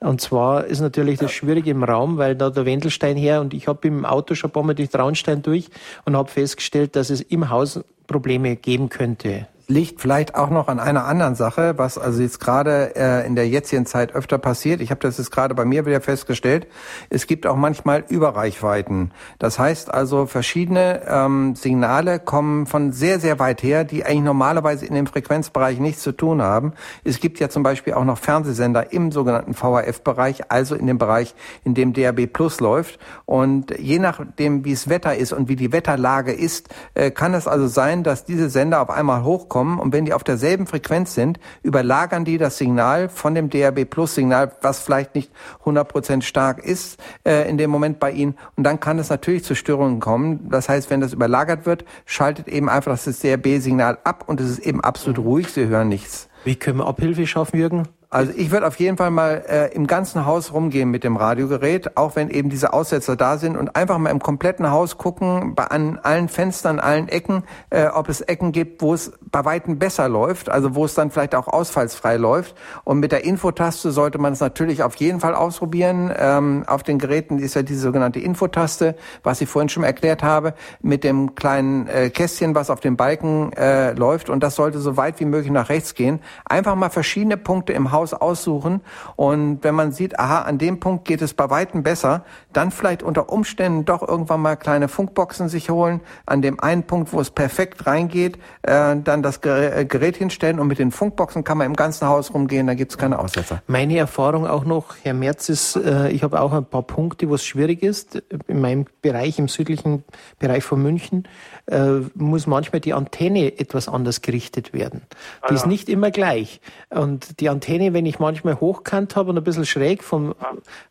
[0.00, 3.68] Und zwar ist natürlich das Schwierige im Raum, weil da der Wendelstein her und ich
[3.68, 5.68] habe im Auto schon ein paar Mal durch Traunstein durch
[6.06, 9.46] und habe festgestellt, dass es im Haus Probleme geben könnte.
[9.70, 13.48] Liegt vielleicht auch noch an einer anderen Sache, was also jetzt gerade äh, in der
[13.48, 14.80] jetzigen Zeit öfter passiert.
[14.80, 16.66] Ich habe das jetzt gerade bei mir wieder festgestellt.
[17.08, 19.12] Es gibt auch manchmal Überreichweiten.
[19.38, 24.84] Das heißt also, verschiedene ähm, Signale kommen von sehr, sehr weit her, die eigentlich normalerweise
[24.86, 26.72] in dem Frequenzbereich nichts zu tun haben.
[27.04, 31.34] Es gibt ja zum Beispiel auch noch Fernsehsender im sogenannten VHF-Bereich, also in dem Bereich,
[31.64, 32.98] in dem DRB Plus läuft.
[33.24, 37.46] Und je nachdem, wie es Wetter ist und wie die Wetterlage ist, äh, kann es
[37.46, 41.38] also sein, dass diese Sender auf einmal hochkommen und wenn die auf derselben Frequenz sind,
[41.62, 45.30] überlagern die das Signal von dem DRB Plus Signal, was vielleicht nicht
[45.64, 49.54] 100% stark ist äh, in dem Moment bei Ihnen und dann kann es natürlich zu
[49.54, 50.48] Störungen kommen.
[50.48, 54.50] Das heißt, wenn das überlagert wird, schaltet eben einfach das DRB Signal ab und es
[54.50, 56.28] ist eben absolut ruhig, Sie hören nichts.
[56.44, 57.88] Wie können wir Abhilfe schaffen, Jürgen?
[58.12, 61.96] Also ich würde auf jeden Fall mal äh, im ganzen Haus rumgehen mit dem Radiogerät,
[61.96, 65.66] auch wenn eben diese Aussetzer da sind und einfach mal im kompletten Haus gucken, bei,
[65.66, 70.08] an allen Fenstern, allen Ecken, äh, ob es Ecken gibt, wo es bei Weitem besser
[70.08, 72.56] läuft, also wo es dann vielleicht auch ausfallsfrei läuft.
[72.82, 76.12] Und mit der Infotaste sollte man es natürlich auf jeden Fall ausprobieren.
[76.18, 80.54] Ähm, auf den Geräten ist ja diese sogenannte Infotaste, was ich vorhin schon erklärt habe,
[80.82, 84.30] mit dem kleinen äh, Kästchen, was auf dem Balken äh, läuft.
[84.30, 86.18] Und das sollte so weit wie möglich nach rechts gehen.
[86.44, 88.80] Einfach mal verschiedene Punkte im Haus aussuchen.
[89.16, 93.02] Und wenn man sieht, aha, an dem Punkt geht es bei Weitem besser, dann vielleicht
[93.02, 96.00] unter Umständen doch irgendwann mal kleine Funkboxen sich holen.
[96.26, 100.58] An dem einen Punkt, wo es perfekt reingeht, äh, dann das äh, Gerät hinstellen.
[100.58, 103.62] Und mit den Funkboxen kann man im ganzen Haus rumgehen, da gibt es keine Aussetzer.
[103.66, 107.34] Meine Erfahrung auch noch, Herr Merz, ist, äh, ich habe auch ein paar Punkte, wo
[107.34, 108.22] es schwierig ist.
[108.46, 110.04] In meinem Bereich, im südlichen
[110.38, 111.28] Bereich von München,
[111.66, 115.02] äh, muss manchmal die Antenne etwas anders gerichtet werden.
[115.48, 116.60] Die ist nicht immer gleich.
[116.90, 120.34] Und die Antenne, wenn ich manchmal hochkant habe und ein bisschen schräg, vom,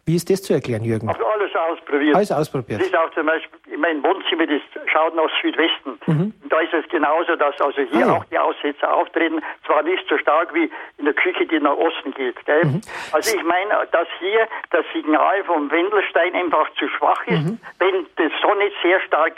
[0.06, 1.10] wie ist das zu erklären, Jürgen?
[1.10, 2.16] Habe alles ausprobiert.
[2.16, 2.80] Alles ausprobiert.
[2.82, 5.98] Das ist auch zum Beispiel, in meinem Wohnzimmer, das schaut nach Südwesten.
[6.08, 8.18] Und da ist es genauso, dass also hier Ah, ja.
[8.18, 12.12] auch die Aussetzer auftreten, zwar nicht so stark wie in der Küche, die nach Osten
[12.14, 12.36] geht.
[12.64, 12.82] Mhm.
[13.12, 17.46] Also ich meine, dass hier das Signal vom Wendelstein einfach zu schwach ist,
[17.80, 19.34] wenn die Sonne sehr stark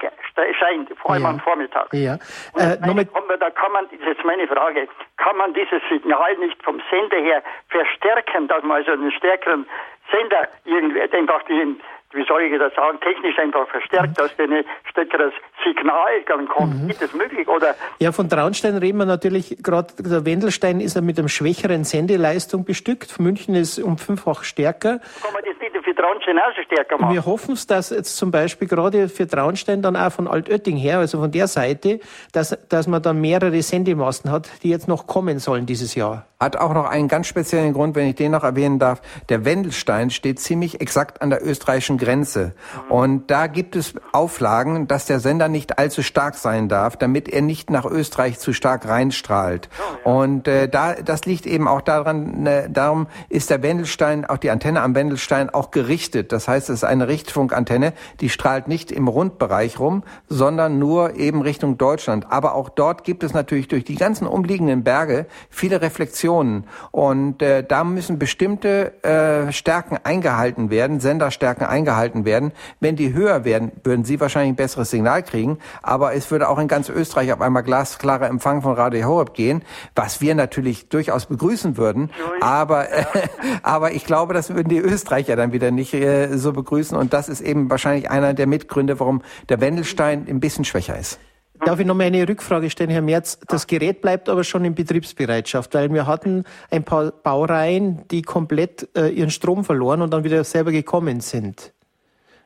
[0.59, 1.25] scheint, vor allem Mhm.
[1.25, 1.29] Ja.
[1.31, 1.93] am Vormittag.
[1.93, 2.15] Ja.
[2.57, 3.05] Äh, meine,
[3.39, 7.17] da kann man, das ist jetzt meine Frage, kann man dieses Signal nicht vom Sender
[7.17, 9.65] her verstärken, dass man also einen stärkeren
[10.11, 11.79] Sender irgendwie einfach den,
[12.13, 16.89] wie soll ich das sagen, technisch einfach verstärkt, dass der ein stärkeres Signal dann kommt.
[16.89, 17.47] Ist das möglich?
[17.47, 21.83] Oder Ja, von Traunstein reden wir natürlich, gerade der Wendelstein ist ja mit einem schwächeren
[21.83, 23.19] Sendeleistung bestückt.
[23.19, 24.99] München ist um fünffach stärker.
[25.21, 27.13] kann man das nicht für Traunstein auch so stärker machen?
[27.13, 30.99] Wir hoffen es, dass jetzt zum Beispiel gerade für Traunstein dann auch von Altötting her,
[30.99, 31.99] also von der Seite,
[32.33, 36.25] dass, dass man dann mehrere Sendemasten hat, die jetzt noch kommen sollen dieses Jahr.
[36.39, 39.01] Hat auch noch einen ganz speziellen Grund, wenn ich den noch erwähnen darf.
[39.29, 42.53] Der Wendelstein steht ziemlich exakt an der österreichischen Grenze.
[42.89, 47.41] Und da gibt es Auflagen, dass der Sender nicht allzu stark sein darf, damit er
[47.41, 49.69] nicht nach Österreich zu stark reinstrahlt.
[50.03, 54.51] Und äh, da, das liegt eben auch daran, äh, darum ist der Wendelstein, auch die
[54.51, 56.31] Antenne am Wendelstein auch auch gerichtet.
[56.31, 61.43] Das heißt, es ist eine Richtfunkantenne, die strahlt nicht im Rundbereich rum, sondern nur eben
[61.43, 62.25] Richtung Deutschland.
[62.31, 66.63] Aber auch dort gibt es natürlich durch die ganzen umliegenden Berge viele Reflexionen.
[66.89, 71.90] Und äh, da müssen bestimmte äh, Stärken eingehalten werden, Senderstärken eingehalten
[72.25, 72.51] werden.
[72.79, 75.59] Wenn die höher werden, würden Sie wahrscheinlich ein besseres Signal kriegen.
[75.81, 79.63] Aber es würde auch in ganz Österreich auf einmal glasklarer Empfang von Radio Horeb gehen,
[79.95, 82.09] was wir natürlich durchaus begrüßen würden.
[82.41, 83.05] Aber, äh,
[83.63, 86.97] aber ich glaube, das würden die Österreicher dann wieder nicht äh, so begrüßen.
[86.97, 91.19] Und das ist eben wahrscheinlich einer der Mitgründe, warum der Wendelstein ein bisschen schwächer ist.
[91.63, 93.39] Darf ich noch mal eine Rückfrage stellen, Herr Merz?
[93.47, 98.89] Das Gerät bleibt aber schon in Betriebsbereitschaft, weil wir hatten ein paar Baureihen, die komplett
[98.97, 101.71] äh, ihren Strom verloren und dann wieder selber gekommen sind.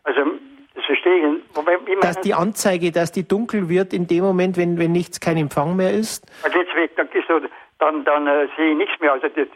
[0.03, 0.19] Also,
[0.75, 1.54] das verstehe ich.
[2.01, 5.75] Dass die Anzeige, dass die dunkel wird in dem Moment, wenn, wenn nichts, kein Empfang
[5.75, 6.25] mehr ist?
[6.43, 7.07] Also jetzt weg, dann,
[7.79, 9.13] dann, dann äh, sehe ich nichts mehr.
[9.13, 9.47] Also das,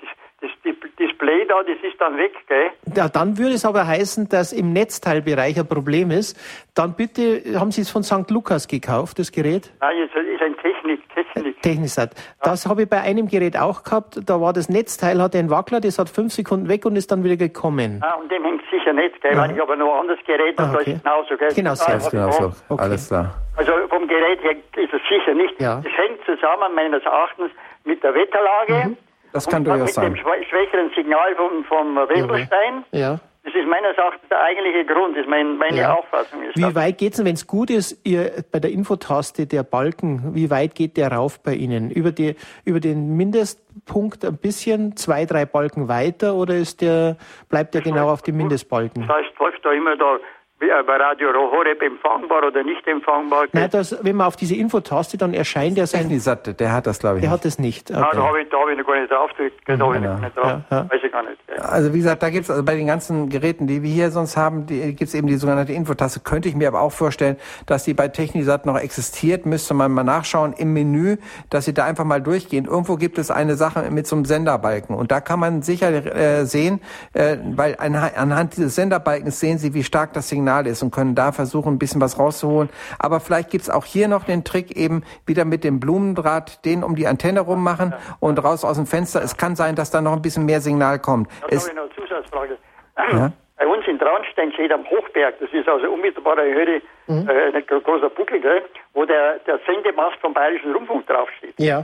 [0.42, 0.50] das
[0.98, 2.72] Display da, das ist dann weg, gell?
[2.96, 6.38] Ja, dann würde es aber heißen, dass im Netzteilbereich ein Problem ist.
[6.76, 8.30] Dann bitte, haben Sie es von St.
[8.30, 9.72] Lukas gekauft, das Gerät?
[9.82, 10.99] Nein, es ist ein Technik,
[11.34, 11.62] Technik.
[11.62, 12.12] Technisat.
[12.42, 12.70] Das ja.
[12.70, 14.20] habe ich bei einem Gerät auch gehabt.
[14.26, 17.24] Da war das Netzteil, hatte einen Wackler, das hat fünf Sekunden weg und ist dann
[17.24, 18.02] wieder gekommen.
[18.04, 19.34] Ah, und dem hängt sicher nicht, gell?
[19.34, 19.42] Ja.
[19.42, 20.84] Weil ich habe noch ein anderes Gerät und ah, okay.
[20.86, 21.54] da ist genauso, gell?
[21.56, 22.52] Genau, sehr ah, genauso.
[22.70, 22.82] Okay.
[22.84, 23.36] Alles klar.
[23.58, 25.60] Also vom Gerät her ist es sicher nicht.
[25.60, 25.82] Ja.
[25.86, 27.52] Es hängt zusammen, meines Erachtens,
[27.84, 28.90] mit der Wetterlage.
[28.90, 28.98] Mhm.
[29.32, 30.12] Das kann durchaus sein.
[30.12, 32.84] Mit dem schwächeren Signal vom, vom Wendelstein.
[32.92, 33.20] Ja.
[33.52, 35.96] Das ist meines Erachtens der eigentliche Grund, ist mein, meine ja.
[35.96, 36.44] Auffassung.
[36.44, 36.76] Ist wie das.
[36.76, 40.52] weit geht es denn, wenn es gut ist, ihr, bei der Infotaste der Balken, wie
[40.52, 41.90] weit geht der rauf bei Ihnen?
[41.90, 47.18] Über, die, über den Mindestpunkt ein bisschen, zwei, drei Balken weiter oder ist der,
[47.50, 49.08] bleibt der genau auf dem Mindestbalken?
[49.08, 50.20] Das heißt, läuft da immer da
[50.60, 53.46] bei Radio Horeb empfangbar oder nicht empfangbar.
[53.54, 56.10] Nein, das, wenn man auf diese Infotaste dann erscheint, der sein.
[56.10, 57.22] Der hat das, glaube ich.
[57.22, 57.38] Der nicht.
[57.40, 57.90] hat das nicht.
[57.90, 58.00] Okay.
[58.00, 59.32] Nein, da habe ich, hab ich noch gar nicht drauf.
[59.38, 59.94] Da habe ich genau.
[59.94, 60.46] nicht drauf.
[60.46, 60.90] Ja, ja.
[60.90, 61.38] Weiß ich gar nicht.
[61.48, 61.64] Ja.
[61.64, 64.36] Also wie gesagt, da gibt es also bei den ganzen Geräten, die wir hier sonst
[64.36, 66.20] haben, gibt es eben die sogenannte Infotaste.
[66.20, 69.46] Könnte ich mir aber auch vorstellen, dass die bei Technisat noch existiert.
[69.46, 71.18] Müsste man mal nachschauen im Menü,
[71.50, 72.66] dass sie da einfach mal durchgehen.
[72.66, 74.94] Irgendwo gibt es eine Sache mit so einem Senderbalken.
[74.94, 76.82] Und da kann man sicher äh, sehen,
[77.14, 81.16] äh, weil anhand dieses Senderbalkens sehen Sie, wie stark das Signal Signal ist und können
[81.16, 82.70] da versuchen, ein bisschen was rauszuholen.
[82.98, 86.96] Aber vielleicht gibt's auch hier noch den Trick eben wieder mit dem Blumendraht, den um
[86.96, 89.22] die Antenne rummachen und raus aus dem Fenster.
[89.22, 91.30] Es kann sein, dass da noch ein bisschen mehr Signal kommt.
[91.42, 92.58] Da habe ich noch eine Zusatzfrage.
[92.98, 93.32] Ja?
[93.58, 97.30] Bei uns in Traunstein steht am Hochberg, das ist also unmittelbar eine Höhe, mhm.
[97.30, 101.56] äh, ein großer Buckel, gell, wo der, der Sendemast vom Bayerischen Rundfunk draufsteht.
[101.58, 101.84] Ja.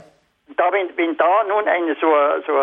[0.58, 2.08] Da, wenn, wenn da nun eine so,
[2.48, 2.54] so,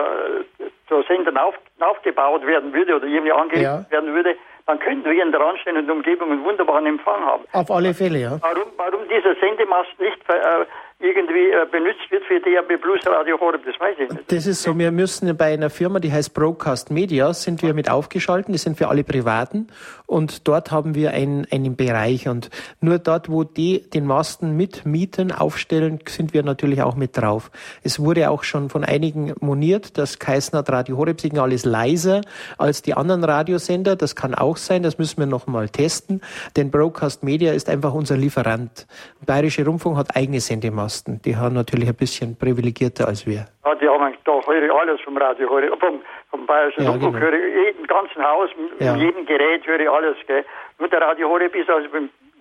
[0.89, 3.85] so Sender auf, aufgebaut werden würde oder irgendwie angelegt ja.
[3.91, 4.37] werden würde,
[4.67, 7.45] dann könnten wir in der anstehenden Umgebung einen wunderbaren Empfang haben.
[7.53, 8.39] Auf alle Fälle, ja.
[8.41, 10.65] Warum, warum dieser Sendemast nicht äh,
[11.03, 14.33] irgendwie äh, benutzt wird für DAB Plus Radio Horeb, das weiß ich nicht.
[14.33, 17.91] Das ist so, wir müssen bei einer Firma, die heißt Broadcast Media, sind wir mit
[17.91, 19.67] aufgeschalten, die sind für alle Privaten
[20.07, 24.87] und dort haben wir einen, einen Bereich und nur dort, wo die den Masten mit
[24.87, 27.51] mieten, aufstellen, sind wir natürlich auch mit drauf.
[27.83, 32.21] Es wurde auch schon von einigen moniert, das Kaisnat Radio Horeb Signal ist leiser
[32.59, 36.21] als die anderen Radiosender, das kann auch sein, das müssen wir noch mal testen,
[36.57, 38.87] denn Broadcast Media ist einfach unser Lieferant.
[39.27, 40.92] Bayerische Rundfunk hat eigene Sendemasten.
[40.93, 41.21] Osten.
[41.25, 43.47] Die haben natürlich ein bisschen privilegierter als wir.
[43.65, 46.01] Ja, die haben da höre ich alles vom Radio, höre vom,
[46.31, 47.27] vom Bayerischen ja, Rundfunk, genau.
[47.27, 48.95] höre ich jedem ganzen Haus, ja.
[48.97, 50.17] jedem Gerät höre ich alles.
[50.27, 50.45] Gell.
[50.79, 51.89] Nur der Radio Horeb ist also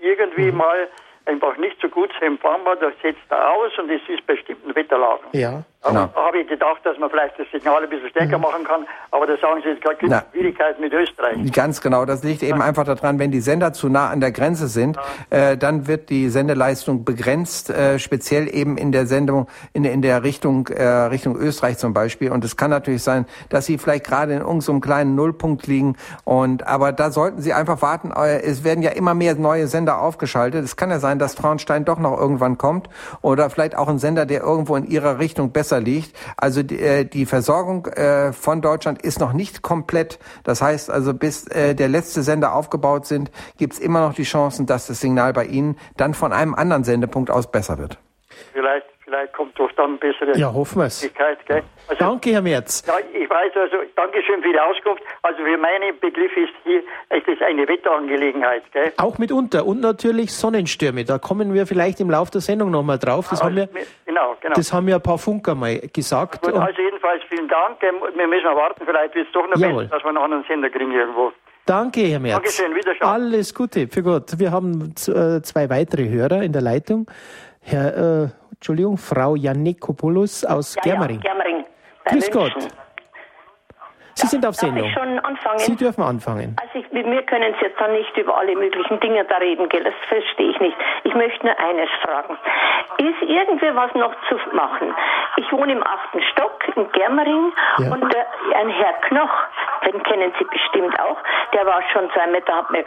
[0.02, 0.58] irgendwie mhm.
[0.58, 0.88] mal
[1.26, 5.28] einfach nicht so gut empfangbar, das setzt er aus und es ist bestimmten Wetterlagen.
[5.32, 5.64] Ja.
[5.84, 6.10] Genau.
[6.14, 8.44] Da habe ich gedacht, dass man vielleicht das Signal ein bisschen stärker mhm.
[8.44, 11.52] machen kann, aber da sagen Sie gerade, gibt Schwierigkeiten mit Österreich.
[11.52, 14.68] Ganz genau, das liegt eben einfach daran, wenn die Sender zu nah an der Grenze
[14.68, 14.98] sind,
[15.32, 15.52] ja.
[15.52, 20.24] äh, dann wird die Sendeleistung begrenzt, äh, speziell eben in der Sendung, in, in der
[20.24, 22.32] Richtung, äh, Richtung Österreich zum Beispiel.
[22.32, 25.98] Und es kann natürlich sein, dass Sie vielleicht gerade in irgendeinem kleinen Nullpunkt liegen.
[26.26, 28.12] Und aber da sollten Sie einfach warten.
[28.12, 30.64] Äh, es werden ja immer mehr neue Sender aufgeschaltet.
[30.64, 32.88] Es kann ja sein, dass Traunstein doch noch irgendwann kommt
[33.24, 36.16] oder vielleicht auch ein Sender, der irgendwo in Ihrer Richtung besser Wasser liegt.
[36.38, 40.20] Also die, äh, die Versorgung äh, von Deutschland ist noch nicht komplett.
[40.44, 44.24] Das heißt also, bis äh, der letzte Sender aufgebaut sind, gibt es immer noch die
[44.24, 47.98] Chancen, dass das Signal bei Ihnen dann von einem anderen Sendepunkt aus besser wird.
[48.54, 51.02] Vielleicht Vielleicht kommt doch dann bessere ja, hoffen wir's.
[51.02, 51.64] Gell?
[51.90, 52.82] Also, danke, Herr Merz.
[52.88, 55.04] Ja, ich weiß also, Dankeschön für die Auskunft.
[55.22, 58.64] Also für meinen Begriff ist hier ist das eine Wetterangelegenheit.
[58.72, 58.94] Gell?
[58.96, 59.66] Auch mitunter.
[59.66, 61.04] Und natürlich Sonnenstürme.
[61.04, 63.28] Da kommen wir vielleicht im Laufe der Sendung nochmal drauf.
[63.30, 64.56] Das, also, haben wir, genau, genau.
[64.56, 66.42] das haben wir ein paar Funker mal gesagt.
[66.42, 67.82] Gut, also jedenfalls vielen Dank.
[67.82, 70.94] Wir müssen warten, vielleicht wird es doch noch besser, dass wir noch einen Sender kriegen
[70.94, 71.34] irgendwo.
[71.66, 72.36] Danke, Herr Merz.
[72.36, 73.10] Dankeschön, Wiederschauen.
[73.10, 74.40] Alles Gute, für Gott.
[74.40, 77.08] Wir haben äh, zwei weitere Hörer in der Leitung.
[77.62, 81.22] Herr äh, Entschuldigung, Frau Jannikopoulos aus ja, Germering.
[81.24, 81.66] Ja, Germering.
[82.06, 82.54] Grüß Gott.
[84.16, 84.84] Sie sind auf Sendung.
[84.84, 85.60] Darf ich schon anfangen?
[85.60, 86.56] Sie dürfen anfangen.
[86.62, 89.84] Also ich, wir können jetzt dann nicht über alle möglichen Dinge da reden, gell?
[89.84, 90.78] das verstehe ich nicht.
[91.04, 92.38] Ich möchte nur eines fragen.
[92.98, 94.94] Ist irgendwie was noch zu machen?
[95.38, 97.94] Ich wohne im achten Stock in Germering ja.
[97.94, 99.34] und äh, ein Herr Knoch,
[99.86, 101.18] den kennen Sie bestimmt auch,
[101.54, 102.86] der war schon zwei Meter, hat mir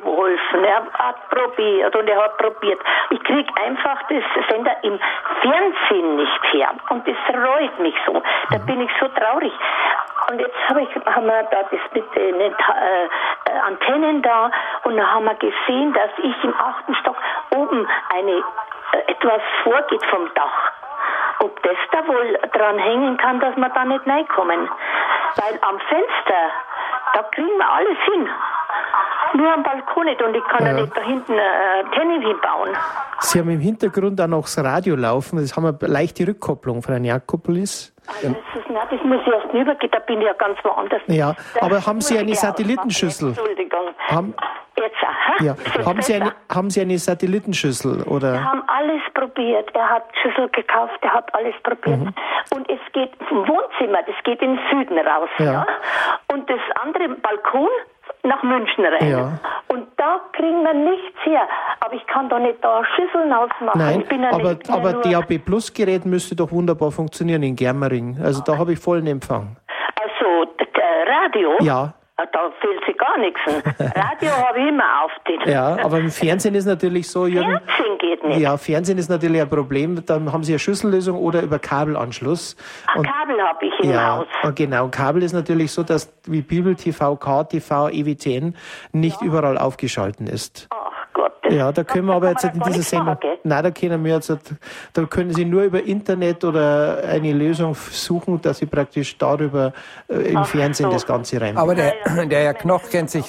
[0.00, 0.64] geholfen.
[0.64, 2.80] Er hat probiert und er hat probiert.
[3.10, 4.98] Ich kriege einfach das Sender im
[5.42, 8.22] Fernsehen nicht her und das reut mich so.
[8.50, 9.52] Da bin ich so traurig.
[10.34, 14.50] Und jetzt hab ich, haben wir da das mit den äh, äh, Antennen da
[14.82, 17.14] und da haben wir gesehen, dass ich im achten Stock
[17.54, 20.72] oben eine äh, etwas vorgeht vom Dach.
[21.38, 24.68] Ob das da wohl dran hängen kann, dass wir da nicht reinkommen.
[25.36, 26.50] Weil am Fenster,
[27.12, 28.28] da kriegen wir alles hin.
[29.34, 32.70] Nur am Balkon nicht und ich kann ja, ja nicht da hinten äh, Antenne hinbauen.
[33.20, 35.38] Sie haben im Hintergrund auch noch das Radio laufen.
[35.38, 37.93] Das haben wir leichte Rückkopplung von Herrn Jakopolis.
[38.06, 41.00] Das, ist, nein, das muss ich erst übergehen, da bin ich ja ganz woanders.
[41.06, 43.28] Ja, aber haben Sie eine Satellitenschüssel?
[43.28, 43.88] Entschuldigung.
[44.08, 44.34] Haben,
[44.76, 45.44] Jetzt, aha.
[45.44, 45.54] Ja.
[45.86, 48.02] Haben, Sie eine, haben Sie eine Satellitenschüssel?
[48.02, 48.32] Oder?
[48.32, 49.70] Wir haben alles probiert.
[49.74, 52.00] Er hat Schüssel gekauft, er hat alles probiert.
[52.00, 52.14] Mhm.
[52.50, 55.28] Und es geht vom Wohnzimmer, das geht in den Süden raus.
[55.38, 55.44] Ja.
[55.44, 55.66] ja.
[56.32, 57.68] Und das andere Balkon,
[58.22, 59.10] nach München rein.
[59.10, 59.38] Ja.
[59.68, 61.46] Und da kriegen wir nichts her.
[61.80, 63.78] Aber ich kann doch nicht da Schüsseln ausmachen.
[63.78, 68.18] Nein, ja aber, aber DAB Plus Gerät müsste doch wunderbar funktionieren in Germering.
[68.22, 69.56] Also da habe ich vollen Empfang.
[70.00, 70.50] Also
[71.06, 71.56] Radio?
[71.60, 71.94] Ja.
[72.16, 73.40] Ah, da fehlt sich gar nichts.
[73.96, 75.50] Radio habe ich immer auf den.
[75.50, 77.58] Ja, aber im Fernsehen ist natürlich so, Jürgen.
[77.66, 78.38] Fernsehen geht nicht.
[78.38, 80.04] Ja, Fernsehen ist natürlich ein Problem.
[80.06, 82.56] Dann haben Sie eine Schüssellösung oder über Kabelanschluss.
[82.86, 84.54] Ah, und, Kabel habe ich im ja, Haus.
[84.54, 88.54] Genau, Kabel ist natürlich so, dass wie Bibel TV, KTV, EWTN
[88.92, 89.26] nicht ja.
[89.26, 90.68] überall aufgeschalten ist.
[90.70, 90.83] Ach
[91.14, 91.32] Gott.
[91.48, 93.16] Ja, da können wir aber jetzt in dieser Sendung.
[93.42, 94.36] Nein, da können wir jetzt,
[94.92, 99.72] da können Sie nur über Internet oder eine Lösung suchen, dass Sie praktisch darüber
[100.08, 100.92] äh, im Ach Fernsehen so.
[100.92, 101.56] das Ganze rein.
[101.56, 101.94] Aber der,
[102.26, 103.24] der Herr Knoch kennt sich,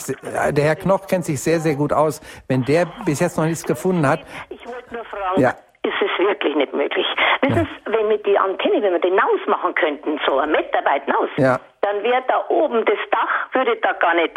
[0.52, 2.22] der Herr Knoch kennt sich sehr, sehr gut aus.
[2.48, 4.22] Wenn der bis jetzt noch nichts gefunden hat.
[4.50, 5.42] Ich wollte nur fragen.
[5.42, 5.52] Ja.
[5.84, 7.06] Ist es wirklich nicht möglich?
[7.42, 11.04] Wissen Sie, wenn wir die Antenne, wenn wir den ausmachen könnten, so ein Meter weit
[11.16, 11.60] aus, ja.
[11.86, 14.36] Dann wäre da oben das Dach, würde da gar nicht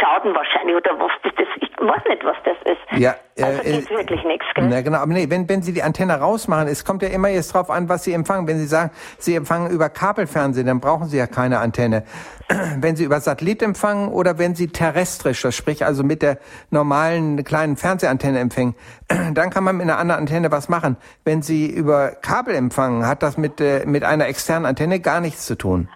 [0.00, 1.62] Schaden wahrscheinlich oder was das ist.
[1.62, 3.00] Ich weiß nicht, was das ist.
[3.00, 4.66] Ja, also äh, wirklich nichts, gell?
[4.68, 7.54] Na genau, aber nee, wenn, wenn Sie die Antenne rausmachen, es kommt ja immer jetzt
[7.54, 8.46] drauf an, was Sie empfangen.
[8.46, 12.04] Wenn Sie sagen, Sie empfangen über Kabelfernsehen, dann brauchen Sie ja keine Antenne.
[12.78, 16.38] Wenn Sie über Satellit empfangen oder wenn Sie terrestrisch, das sprich also mit der
[16.70, 18.74] normalen kleinen Fernsehantenne empfangen,
[19.34, 20.96] dann kann man mit einer anderen Antenne was machen.
[21.24, 25.46] Wenn Sie über Kabel empfangen, hat das mit, äh, mit einer externen Antenne gar nichts
[25.46, 25.88] zu tun.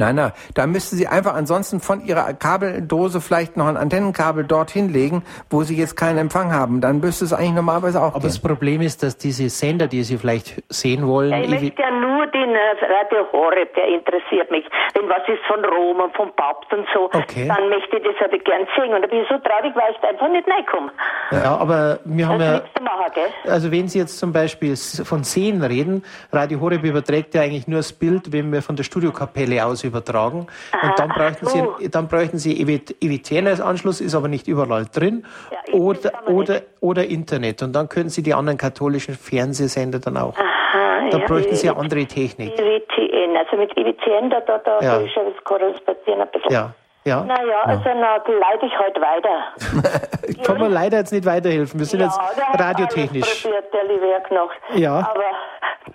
[0.00, 4.90] Nein, nein, da müssten Sie einfach ansonsten von Ihrer Kabeldose vielleicht noch ein Antennenkabel dorthin
[4.90, 6.80] legen, wo Sie jetzt keinen Empfang haben.
[6.80, 8.28] Dann müsste es eigentlich normalerweise auch Aber gehen.
[8.28, 11.30] das Problem ist, dass diese Sender, die Sie vielleicht sehen wollen...
[11.32, 14.64] Ja, ich möchte ja nur den Radio Horeb, der interessiert mich.
[14.94, 17.48] Wenn was ist von Rom und vom Papst und so, okay.
[17.48, 18.94] dann möchte ich das aber gern sehen.
[18.94, 20.92] Und da bin ich so traurig, weil ich einfach nicht reinkomme.
[21.30, 22.62] Ja, aber wir haben ja...
[22.80, 27.66] Machen, also wenn Sie jetzt zum Beispiel von Sehen reden, Radio Horeb überträgt ja eigentlich
[27.68, 30.46] nur das Bild, wenn wir von der Studiokapelle aus übertragen.
[30.72, 31.76] Aha, und dann bräuchten so.
[31.78, 35.26] Sie, dann bräuchten Sie EWTN als Anschluss, ist aber nicht überall drin.
[35.50, 37.62] Ja, oder, oder, oder Internet.
[37.62, 40.36] Und dann können Sie die anderen katholischen Fernsehsender dann auch.
[40.36, 42.58] Aha, da ja, bräuchten Sie ja andere Technik.
[42.58, 44.96] EWTN, also mit EWTN, da, da, da ja.
[44.98, 46.52] ist ja das Korrespondieren ein bisschen.
[46.52, 46.74] Ja.
[47.04, 47.24] Ja.
[47.24, 50.28] Naja, also na, leite ich heute weiter.
[50.28, 51.80] ich kann mir leider jetzt nicht weiterhelfen.
[51.80, 53.42] Wir sind ja, jetzt radiotechnisch.
[53.42, 54.52] Probiert, der liebe Herr Knoch.
[54.74, 54.98] Ja.
[54.98, 55.24] Aber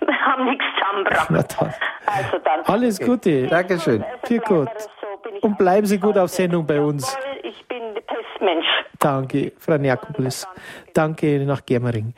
[0.00, 1.56] wir haben nichts zusammengebracht.
[2.06, 2.60] Also dann.
[2.66, 3.46] Alles Gute.
[3.46, 4.04] Dankeschön.
[4.24, 4.68] Viel gut.
[5.42, 7.16] Und bleiben Sie gut auf Sendung bei uns.
[7.42, 8.66] Ich bin der Pestmensch.
[8.98, 10.48] Danke, Frau Jakoblis.
[10.92, 12.14] Danke nach Germering.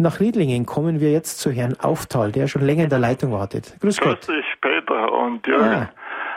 [0.00, 3.76] Nach Riedlingen kommen wir jetzt zu Herrn Auftal, der schon länger in der Leitung wartet.
[3.80, 4.20] Grüß Gott.
[4.20, 5.72] Grüß dich, Peter und Jürgen.
[5.72, 5.90] Ja.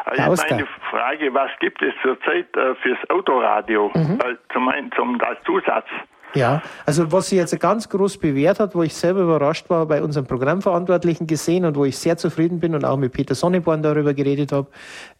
[0.06, 4.20] Also meine Frage, was gibt es zurzeit äh, fürs Autoradio mhm.
[4.20, 5.86] äh, zum, zum, als Zusatz?
[6.34, 10.02] Ja, also was sich jetzt ganz groß bewährt hat, wo ich selber überrascht war, bei
[10.02, 14.14] unserem Programmverantwortlichen gesehen und wo ich sehr zufrieden bin und auch mit Peter Sonneborn darüber
[14.14, 14.68] geredet habe,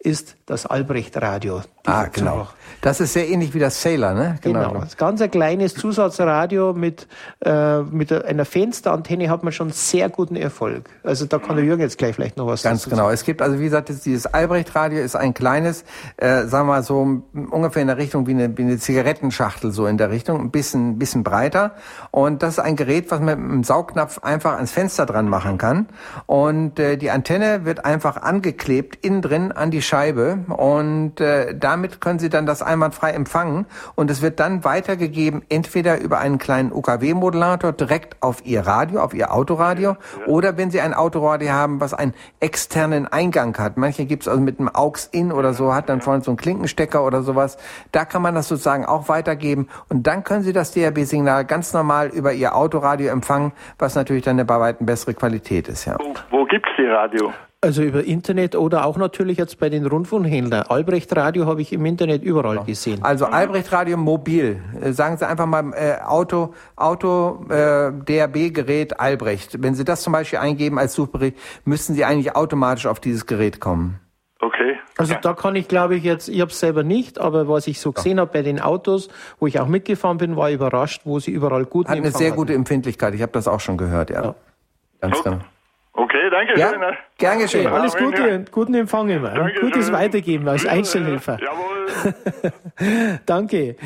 [0.00, 1.62] ist das Albrecht Radio.
[1.86, 2.48] Ah, genau.
[2.84, 4.38] Das ist sehr ähnlich wie das Sailor, ne?
[4.42, 4.68] Genau.
[4.68, 4.80] genau.
[4.80, 7.06] Das ganz ein kleines Zusatzradio mit,
[7.40, 10.88] äh, mit einer Fensterantenne hat man schon sehr guten Erfolg.
[11.02, 13.04] Also da kann der Jürgen jetzt gleich vielleicht noch was Ganz genau.
[13.04, 13.14] Sagen.
[13.14, 15.84] Es gibt also, wie gesagt, dieses Albrecht Radio ist ein kleines,
[16.16, 19.86] äh, sagen wir mal so ungefähr in der Richtung wie eine, wie eine Zigarettenschachtel, so
[19.86, 21.72] in der Richtung, ein bisschen, bisschen breiter.
[22.10, 25.58] Und das ist ein Gerät, was man mit einem Saugnapf einfach ans Fenster dran machen
[25.58, 25.88] kann.
[26.26, 30.40] Und äh, die Antenne wird einfach angeklebt innen drin an die Scheibe.
[30.48, 35.42] Und äh, da damit können Sie dann das einwandfrei empfangen und es wird dann weitergegeben,
[35.48, 40.26] entweder über einen kleinen UKW-Modulator direkt auf Ihr Radio, auf Ihr Autoradio ja.
[40.26, 43.76] oder wenn Sie ein Autoradio haben, was einen externen Eingang hat.
[43.76, 47.04] Manche gibt es also mit einem AUX-In oder so, hat dann vorne so einen Klinkenstecker
[47.04, 47.56] oder sowas.
[47.92, 52.08] Da kann man das sozusagen auch weitergeben und dann können Sie das DRB-Signal ganz normal
[52.08, 55.84] über Ihr Autoradio empfangen, was natürlich dann eine bei weitem bessere Qualität ist.
[55.84, 55.96] Ja.
[55.98, 57.32] Wo, wo gibt's die Radio?
[57.64, 60.64] Also über Internet oder auch natürlich jetzt bei den Rundfunkhändlern.
[60.68, 62.66] Albrecht Radio habe ich im Internet überall genau.
[62.66, 63.02] gesehen.
[63.02, 64.60] Also Albrecht Radio mobil.
[64.82, 69.62] Äh, sagen Sie einfach mal äh, Auto, Auto äh, DRB-Gerät Albrecht.
[69.62, 73.60] Wenn Sie das zum Beispiel eingeben als Suchbericht, müssen Sie eigentlich automatisch auf dieses Gerät
[73.60, 73.98] kommen.
[74.40, 74.76] Okay.
[74.98, 77.80] Also da kann ich, glaube ich, jetzt, ich habe es selber nicht, aber was ich
[77.80, 79.08] so gesehen habe bei den Autos,
[79.40, 82.36] wo ich auch mitgefahren bin, war überrascht, wo sie überall gut Hat eine sehr hatten.
[82.36, 83.14] gute Empfindlichkeit.
[83.14, 84.22] Ich habe das auch schon gehört, ja.
[84.22, 84.34] ja.
[85.00, 85.38] Ganz genau.
[85.96, 86.80] Okay, danke ja, schön.
[86.80, 86.96] Ne?
[87.18, 87.66] Gern geschehen.
[87.66, 89.30] Okay, alles Gute und guten Empfang immer.
[89.30, 89.94] Danke Gutes schön.
[89.94, 91.38] Weitergeben als Einzelhelfer.
[91.40, 91.74] Jawohl.
[93.26, 93.76] danke.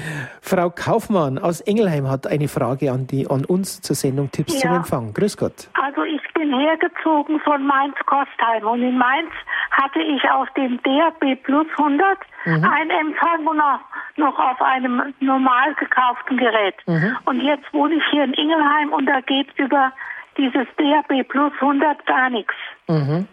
[0.41, 4.61] Frau Kaufmann aus Engelheim hat eine Frage an, die, an uns zur Sendung Tipps ja.
[4.61, 5.13] zum Empfang.
[5.13, 5.69] Grüß Gott.
[5.75, 9.31] Also ich bin hergezogen von Mainz-Kostheim und in Mainz
[9.73, 12.65] hatte ich auf dem DAB Plus 100 mhm.
[12.65, 13.81] einen Empfang und auch
[14.17, 16.75] noch auf einem normal gekauften Gerät.
[16.87, 17.17] Mhm.
[17.27, 19.93] Und jetzt wohne ich hier in Ingelheim und da geht über
[20.39, 22.55] dieses DAB Plus 100 gar nichts.
[22.89, 23.27] Mhm.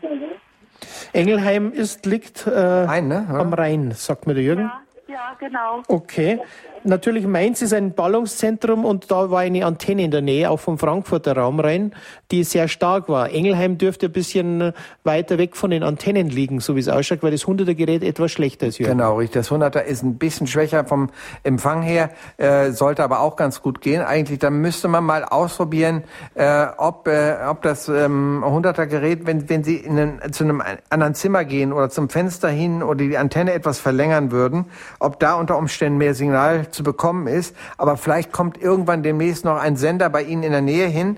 [1.14, 3.26] Engelheim ist, liegt äh, Rhein, ne?
[3.30, 4.72] am Rhein, sagt mir der Jürgen.
[5.08, 5.84] Ja, ja genau.
[5.88, 6.39] Okay
[6.86, 10.77] natürlich Mainz ist ein Ballungszentrum und da war eine Antenne in der Nähe, auch vom
[10.77, 11.93] Frankfurter Raum rein,
[12.31, 13.31] die sehr stark war.
[13.31, 14.73] Engelheim dürfte ein bisschen
[15.03, 18.31] weiter weg von den Antennen liegen, so wie es ausschaut, weil das 100er Gerät etwas
[18.31, 18.77] schlechter ist.
[18.77, 18.97] Jürgen.
[18.97, 19.41] Genau, richtig.
[19.41, 21.09] Das 100er ist ein bisschen schwächer vom
[21.43, 24.01] Empfang her, äh, sollte aber auch ganz gut gehen.
[24.01, 26.03] Eigentlich, da müsste man mal ausprobieren,
[26.36, 30.61] äh, ob, äh, ob das ähm, 100er Gerät, wenn, wenn Sie in einen, zu einem
[30.89, 34.65] anderen Zimmer gehen oder zum Fenster hin oder die Antenne etwas verlängern würden,
[34.99, 37.55] ob da unter Umständen mehr Signal zu bekommen ist.
[37.78, 41.17] Aber vielleicht kommt irgendwann demnächst noch ein Sender bei Ihnen in der Nähe hin,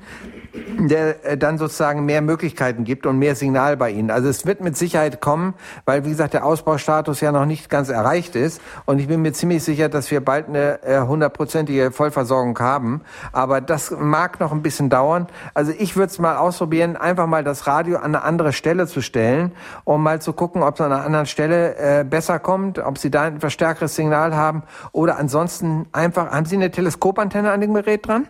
[0.80, 4.12] der äh, dann sozusagen mehr Möglichkeiten gibt und mehr Signal bei Ihnen.
[4.12, 5.54] Also es wird mit Sicherheit kommen,
[5.86, 9.34] weil wie gesagt der Ausbaustatus ja noch nicht ganz erreicht ist und ich bin mir
[9.34, 13.02] ziemlich sicher, dass wir bald eine äh, hundertprozentige Vollversorgung haben.
[13.32, 15.28] Aber das mag noch ein bisschen dauern.
[15.54, 19.02] Also ich würde es mal ausprobieren, einfach mal das Radio an eine andere Stelle zu
[19.02, 19.52] stellen,
[19.84, 23.12] um mal zu gucken, ob es an einer anderen Stelle äh, besser kommt, ob Sie
[23.12, 25.47] da ein etwas stärkeres Signal haben oder ansonsten
[25.92, 28.28] einfach, haben Sie eine Teleskopantenne an dem Gerät dran?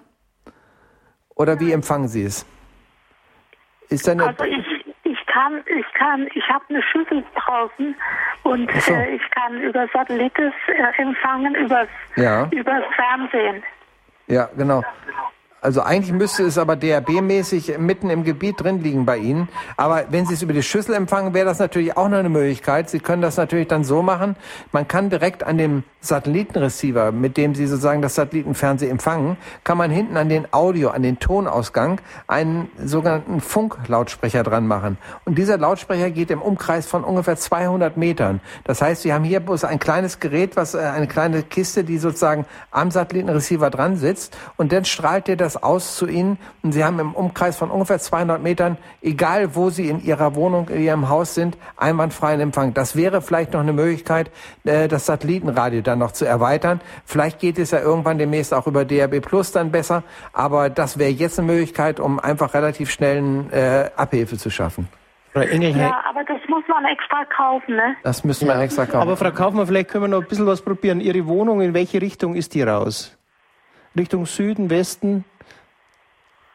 [1.35, 2.45] Oder wie empfangen Sie es?
[3.89, 7.95] Ist eine also ich, ich kann, ich kann, ich habe eine Schüssel draußen
[8.43, 8.93] und so.
[8.93, 12.47] äh, ich kann über Satellites äh, empfangen, übers, ja.
[12.51, 13.63] übers Fernsehen.
[14.27, 14.83] Ja, genau.
[15.59, 19.49] Also eigentlich müsste es aber DRB-mäßig mitten im Gebiet drin liegen bei Ihnen.
[19.75, 22.89] Aber wenn Sie es über die Schüssel empfangen, wäre das natürlich auch noch eine Möglichkeit.
[22.91, 24.35] Sie können das natürlich dann so machen.
[24.71, 29.89] Man kann direkt an dem Satellitenreceiver, mit dem Sie sozusagen das Satellitenfernsehen empfangen, kann man
[29.89, 34.97] hinten an den Audio, an den Tonausgang einen sogenannten Funklautsprecher dran machen.
[35.25, 38.41] Und dieser Lautsprecher geht im Umkreis von ungefähr 200 Metern.
[38.63, 41.97] Das heißt, Sie haben hier bloß ein kleines Gerät, was äh, eine kleine Kiste, die
[41.97, 44.37] sozusagen am Satellitenreceiver dran sitzt.
[44.55, 47.99] Und dann strahlt der das aus zu Ihnen und Sie haben im Umkreis von ungefähr
[47.99, 52.73] 200 Metern, egal wo Sie in Ihrer Wohnung, in Ihrem Haus sind, einwandfreien Empfang.
[52.73, 54.29] Das wäre vielleicht noch eine Möglichkeit,
[54.65, 56.81] äh, das Satellitenradio dann noch zu erweitern.
[57.05, 61.11] Vielleicht geht es ja irgendwann demnächst auch über DRB Plus dann besser, aber das wäre
[61.11, 64.89] jetzt eine Möglichkeit, um einfach relativ schnellen äh, Abhilfe zu schaffen.
[65.33, 67.95] Ja, aber das muss man extra kaufen, ne?
[68.01, 68.63] Das müssen wir ja.
[68.63, 69.01] extra kaufen.
[69.01, 70.99] Aber Frau Kaufmann, vielleicht können wir noch ein bisschen was probieren.
[70.99, 73.17] Ihre Wohnung, in welche Richtung ist die raus?
[73.95, 75.25] Richtung Süden, Westen?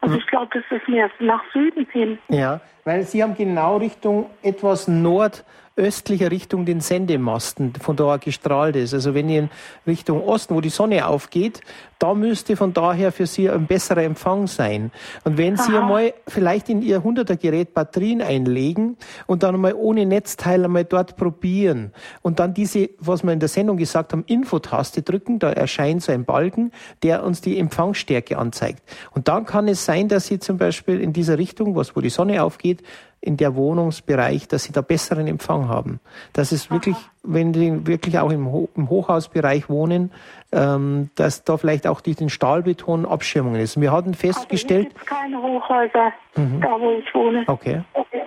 [0.03, 2.17] Also ich glaube, das ist mehr nach Süden hin.
[2.27, 5.45] Ja, weil Sie haben genau Richtung etwas Nord
[5.75, 8.93] östlicher Richtung den Sendemasten, von da gestrahlt ist.
[8.93, 9.49] Also wenn ihr in
[9.87, 11.61] Richtung Osten, wo die Sonne aufgeht,
[11.97, 14.91] da müsste von daher für Sie ein besserer Empfang sein.
[15.23, 20.05] Und wenn Sie einmal vielleicht in Ihr 100er Gerät Batterien einlegen und dann einmal ohne
[20.05, 25.01] Netzteil einmal dort probieren und dann diese, was wir in der Sendung gesagt haben, Infotaste
[25.01, 26.71] drücken, da erscheint so ein Balken,
[27.01, 28.83] der uns die Empfangsstärke anzeigt.
[29.11, 32.09] Und dann kann es sein, dass Sie zum Beispiel in dieser Richtung, was, wo die
[32.09, 32.83] Sonne aufgeht,
[33.23, 36.01] in der Wohnungsbereich, dass sie da besseren Empfang haben.
[36.33, 40.11] Das ist wirklich, wenn die wirklich auch im, Ho im Hochhausbereich wohnen,
[40.51, 43.79] ähm, dass da vielleicht auch durch den Stahlbeton Abschirmungen ist.
[43.79, 44.87] Wir hatten festgestellt.
[44.87, 46.59] Also es gibt keine Hochhäuser, mhm.
[46.59, 47.45] da wo ich wohne.
[47.47, 47.81] Okay.
[47.93, 48.22] okay.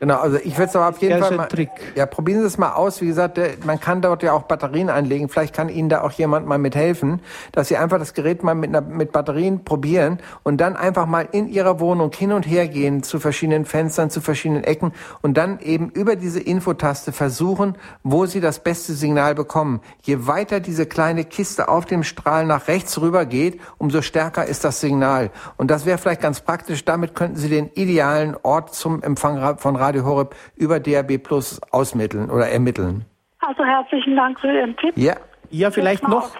[0.00, 1.70] Genau, also ich würde es aber auf jeden Fall mal, Trick.
[1.96, 3.00] ja, probieren Sie es mal aus.
[3.00, 5.28] Wie gesagt, man kann dort ja auch Batterien einlegen.
[5.28, 7.20] Vielleicht kann Ihnen da auch jemand mal mithelfen,
[7.50, 11.28] dass Sie einfach das Gerät mal mit, einer, mit Batterien probieren und dann einfach mal
[11.32, 15.58] in Ihrer Wohnung hin und her gehen zu verschiedenen Fenstern, zu verschiedenen Ecken und dann
[15.58, 19.80] eben über diese Infotaste versuchen, wo Sie das beste Signal bekommen.
[20.02, 24.62] Je weiter diese kleine Kiste auf dem Strahl nach rechts rüber geht, umso stärker ist
[24.62, 25.32] das Signal.
[25.56, 26.84] Und das wäre vielleicht ganz praktisch.
[26.84, 31.60] Damit könnten Sie den idealen Ort zum Empfang von Radio Radio Horeb über DAB Plus
[31.70, 33.06] ausmitteln oder ermitteln.
[33.38, 34.92] Also herzlichen Dank für Ihren Tipp.
[34.96, 35.16] Ja.
[35.50, 36.30] Ja, vielleicht noch,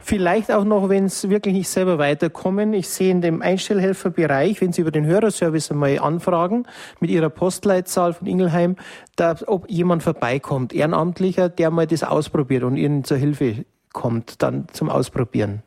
[0.00, 2.72] vielleicht auch noch, wenn es wirklich nicht selber weiterkommen.
[2.72, 6.66] Ich sehe in dem Einstellhelferbereich, wenn Sie über den Hörerservice einmal anfragen,
[6.98, 8.76] mit Ihrer Postleitzahl von Ingelheim,
[9.16, 14.68] da, ob jemand vorbeikommt, Ehrenamtlicher, der mal das ausprobiert und Ihnen zur Hilfe kommt, dann
[14.68, 15.62] zum Ausprobieren.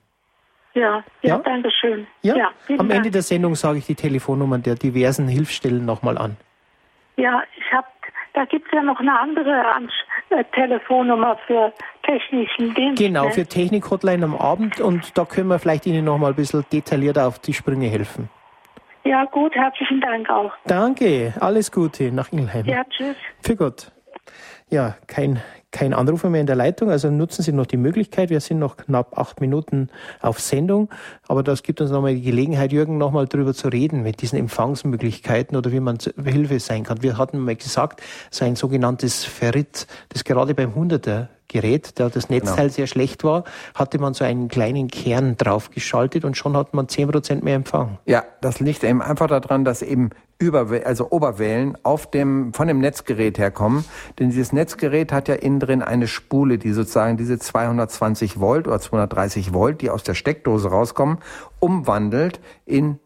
[0.73, 1.37] Ja, ja, ja?
[1.37, 2.07] danke schön.
[2.23, 2.91] Ja, ja am Dank.
[2.91, 6.37] Ende der Sendung sage ich die Telefonnummern der diversen Hilfsstellen nochmal an.
[7.19, 7.87] Ja, ich habe,
[8.33, 9.63] da gibt es ja noch eine andere
[10.29, 13.01] äh, Telefonnummer für technischen Dienst.
[13.01, 13.31] Genau, ne?
[13.31, 17.27] für Technik-Hotline am Abend und da können wir vielleicht Ihnen noch mal ein bisschen detaillierter
[17.27, 18.29] auf die Sprünge helfen.
[19.03, 20.51] Ja, gut, herzlichen Dank auch.
[20.65, 22.65] Danke, alles Gute nach Ingelheim.
[22.65, 23.15] Ja, tschüss.
[23.41, 23.91] Für Gott.
[24.69, 25.41] Ja, kein
[25.71, 28.29] kein Anrufer mehr in der Leitung, also nutzen Sie noch die Möglichkeit.
[28.29, 29.89] Wir sind noch knapp acht Minuten
[30.21, 30.89] auf Sendung,
[31.27, 35.55] aber das gibt uns nochmal die Gelegenheit, Jürgen, nochmal drüber zu reden mit diesen Empfangsmöglichkeiten
[35.55, 37.03] oder wie man Hilfe sein kann.
[37.03, 38.01] Wir hatten mal gesagt,
[38.31, 42.73] so ein sogenanntes Ferrit, das gerade beim Hunderter Gerät, da das Netzteil genau.
[42.73, 43.43] sehr schlecht war,
[43.75, 47.97] hatte man so einen kleinen Kern draufgeschaltet und schon hat man zehn Prozent mehr Empfang.
[48.05, 52.79] Ja, das liegt eben einfach daran, dass eben über, also Oberwellen auf dem, von dem
[52.79, 53.83] Netzgerät herkommen.
[54.17, 58.79] Denn dieses Netzgerät hat ja innen drin eine Spule, die sozusagen diese 220 Volt oder
[58.79, 61.17] 230 Volt, die aus der Steckdose rauskommen,
[61.59, 62.99] umwandelt in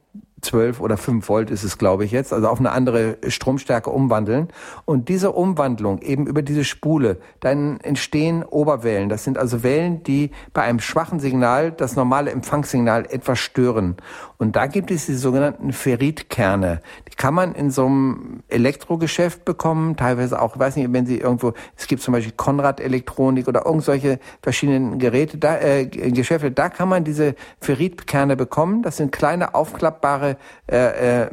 [0.43, 4.49] 12 oder 5 Volt ist es, glaube ich jetzt, also auf eine andere Stromstärke umwandeln.
[4.85, 9.09] Und diese Umwandlung eben über diese Spule, dann entstehen Oberwellen.
[9.09, 13.97] Das sind also Wellen, die bei einem schwachen Signal das normale Empfangssignal etwas stören.
[14.37, 16.81] Und da gibt es die sogenannten Ferritkerne.
[17.09, 21.53] Die kann man in so einem Elektrogeschäft bekommen, teilweise auch, weiß nicht, wenn Sie irgendwo,
[21.77, 26.89] es gibt zum Beispiel Konrad Elektronik oder irgendwelche verschiedenen Geräte, da, äh, Geschäfte, da kann
[26.89, 28.81] man diese Ferritkerne bekommen.
[28.81, 30.32] Das sind kleine aufklappbare
[30.67, 31.27] äh, äh,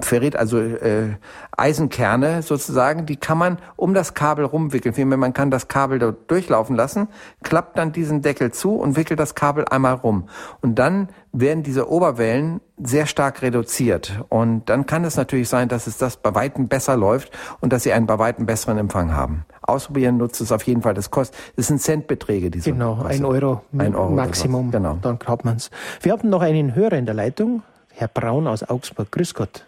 [0.00, 1.16] Ferrit, also äh,
[1.56, 4.94] Eisenkerne sozusagen, die kann man um das Kabel rumwickeln.
[4.94, 7.08] Vielmehr, man kann das Kabel dort durchlaufen lassen,
[7.42, 10.28] klappt dann diesen Deckel zu und wickelt das Kabel einmal rum.
[10.60, 14.22] Und dann werden diese Oberwellen sehr stark reduziert.
[14.28, 17.84] Und dann kann es natürlich sein, dass es das bei Weitem besser läuft und dass
[17.84, 19.44] Sie einen bei Weitem besseren Empfang haben.
[19.62, 20.94] Ausprobieren nutzt es auf jeden Fall.
[20.94, 22.72] Das kostet, das sind Centbeträge, diese.
[22.72, 24.70] Genau, ein Euro, ein Euro Maximum.
[24.70, 24.98] Genau.
[25.00, 25.70] Dann glaubt man's.
[26.00, 27.62] Wir haben noch einen Hörer in der Leitung.
[27.94, 29.10] Herr Braun aus Augsburg.
[29.10, 29.64] Grüß Gott.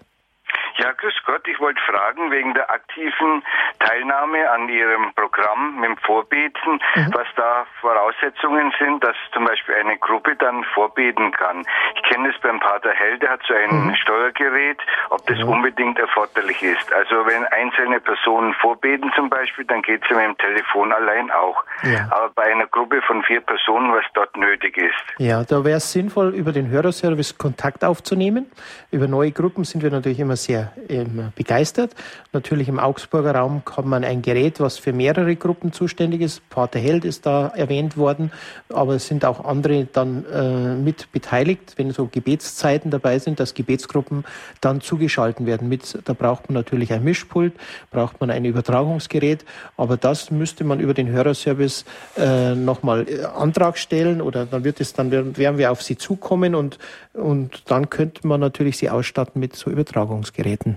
[0.78, 1.46] Ja, grüß Gott.
[1.48, 3.42] Ich wollte fragen wegen der aktiven
[3.80, 7.14] Teilnahme an Ihrem Programm mit dem Vorbeten, mhm.
[7.14, 11.64] was da Voraussetzungen sind, dass zum Beispiel eine Gruppe dann vorbeten kann.
[11.96, 13.96] Ich kenne es beim Pater Hell, der hat so ein mhm.
[13.96, 14.78] Steuergerät,
[15.10, 15.44] ob das ja.
[15.44, 16.92] unbedingt erforderlich ist.
[16.92, 21.30] Also wenn einzelne Personen vorbeten zum Beispiel, dann geht es ja mit dem Telefon allein
[21.30, 21.64] auch.
[21.82, 22.08] Ja.
[22.10, 24.94] Aber bei einer Gruppe von vier Personen, was dort nötig ist.
[25.18, 28.50] Ja, da wäre es sinnvoll, über den Hörerservice Kontakt aufzunehmen.
[28.90, 31.94] Über neue Gruppen sind wir natürlich immer sehr ähm, begeistert.
[32.32, 36.48] Natürlich im Augsburger Raum hat man ein Gerät, was für mehrere Gruppen zuständig ist.
[36.50, 38.32] Pater Held ist da erwähnt worden,
[38.68, 43.54] aber es sind auch andere dann äh, mit beteiligt, wenn so Gebetszeiten dabei sind, dass
[43.54, 44.24] Gebetsgruppen
[44.60, 45.68] dann zugeschalten werden.
[45.68, 47.54] Mit, da braucht man natürlich ein Mischpult,
[47.90, 49.44] braucht man ein Übertragungsgerät,
[49.76, 51.84] aber das müsste man über den Hörerservice
[52.16, 56.54] äh, nochmal äh, Antrag stellen oder dann wird es, dann werden wir auf Sie zukommen
[56.54, 56.78] und,
[57.12, 60.76] und dann könnte man natürlich Sie ausstatten mit so Übertragungsgeräten.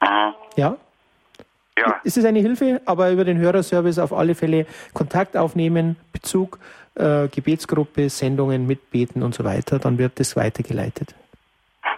[0.00, 0.34] Aha.
[0.56, 0.76] Ja?
[1.78, 2.00] Ja.
[2.04, 6.58] Es ist eine Hilfe, aber über den Hörerservice auf alle Fälle Kontakt aufnehmen, Bezug,
[6.96, 11.14] äh, Gebetsgruppe, Sendungen mitbeten und so weiter, dann wird das weitergeleitet.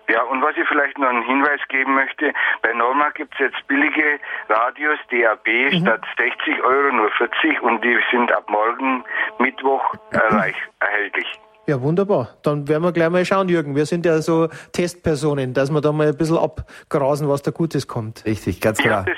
[0.09, 2.33] Ja, und was ich vielleicht noch einen Hinweis geben möchte,
[2.63, 5.81] bei Norma gibt es jetzt billige Radios DAB mhm.
[5.81, 9.05] statt 60 Euro nur 40 und die sind ab morgen
[9.39, 11.27] Mittwoch erreich, erhältlich.
[11.67, 12.37] Ja, wunderbar.
[12.43, 13.77] Dann werden wir gleich mal schauen, Jürgen.
[13.77, 17.87] Wir sind ja so Testpersonen, dass wir da mal ein bisschen abgrasen, was da Gutes
[17.87, 18.25] kommt.
[18.25, 19.07] Richtig, ganz klar.
[19.07, 19.15] Ja,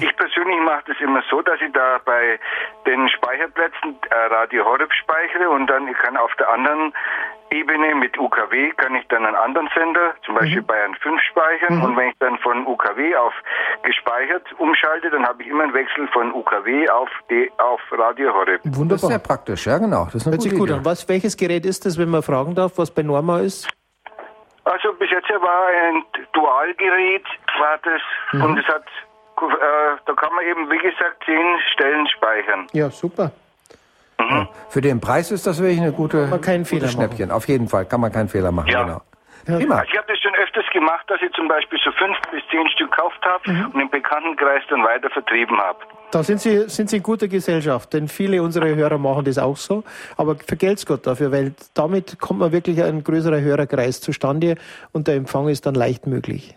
[0.00, 0.45] ich persönlich
[0.86, 2.38] mache das immer so, dass ich da bei
[2.86, 6.92] den Speicherplätzen äh, Radio Horeb speichere und dann ich kann auf der anderen
[7.50, 10.66] Ebene mit UKW kann ich dann einen anderen Sender, zum Beispiel mhm.
[10.66, 11.84] Bayern 5 speichern mhm.
[11.84, 13.32] und wenn ich dann von UKW auf
[13.82, 18.60] gespeichert umschalte, dann habe ich immer einen Wechsel von UKW auf, die, auf Radio Horeb.
[18.64, 18.88] Wunderbar.
[18.88, 20.06] Das ist sehr praktisch, ja genau.
[20.06, 20.78] Das ist Hört sich gut Idee.
[20.78, 20.84] an.
[20.84, 23.68] Was, welches Gerät ist das, wenn man fragen darf, was bei Norma ist?
[24.64, 27.24] Also bis jetzt war ein Dualgerät
[27.60, 28.02] war das.
[28.32, 28.42] Mhm.
[28.42, 28.84] Und es hat,
[29.42, 32.66] äh, da kann man eben, wie gesagt, zehn Stellen speichern.
[32.72, 33.32] Ja, super.
[34.18, 34.26] Mhm.
[34.30, 37.28] Ja, für den Preis ist das wirklich eine gute, man keinen Fehler Schnäppchen.
[37.28, 37.36] Machen.
[37.36, 38.68] Auf jeden Fall kann man keinen Fehler machen.
[38.70, 38.82] Ja.
[38.82, 39.02] Genau.
[39.46, 39.76] Prima.
[39.76, 42.68] Also ich habe das schon öfters gemacht, dass ich zum Beispiel so fünf bis zehn
[42.70, 43.66] Stück gekauft habe mhm.
[43.72, 45.78] und im Bekanntenkreis dann weiter vertrieben habe.
[46.10, 49.56] Da sind Sie, sind Sie in guter Gesellschaft, denn viele unserer Hörer machen das auch
[49.56, 49.84] so.
[50.16, 54.56] Aber vergelt's Gott dafür, weil damit kommt man wirklich ein größerer Hörerkreis zustande
[54.92, 56.56] und der Empfang ist dann leicht möglich.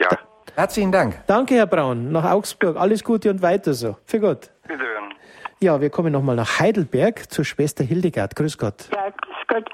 [0.00, 0.08] Ja.
[0.08, 0.18] Da,
[0.62, 1.16] Herzlichen Dank.
[1.26, 2.12] Danke, Herr Braun.
[2.12, 2.76] Nach Augsburg.
[2.76, 3.96] Alles Gute und weiter so.
[4.06, 4.48] Für Gott.
[4.62, 5.12] Bitte hören.
[5.60, 8.36] Ja, wir kommen nochmal nach Heidelberg zur Schwester Hildegard.
[8.36, 8.88] Grüß Gott.
[8.94, 9.68] Ja, grüß Gott.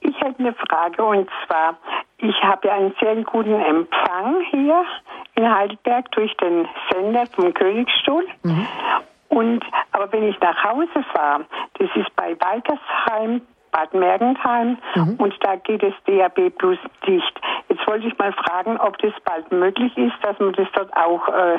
[0.00, 1.78] Ich hätte eine Frage und zwar,
[2.18, 4.84] ich habe ja einen sehr guten Empfang hier
[5.36, 8.26] in Heidelberg durch den Sender vom Königsstuhl.
[8.42, 8.66] Mhm.
[9.30, 11.46] Und, aber wenn ich nach Hause fahre,
[11.78, 13.40] das ist bei Waltersheim,
[13.72, 15.14] Bad Mergentheim mhm.
[15.16, 17.40] und da geht es DAB Plus dicht.
[17.68, 21.28] Jetzt wollte ich mal fragen, ob das bald möglich ist, dass man das dort auch
[21.28, 21.58] äh,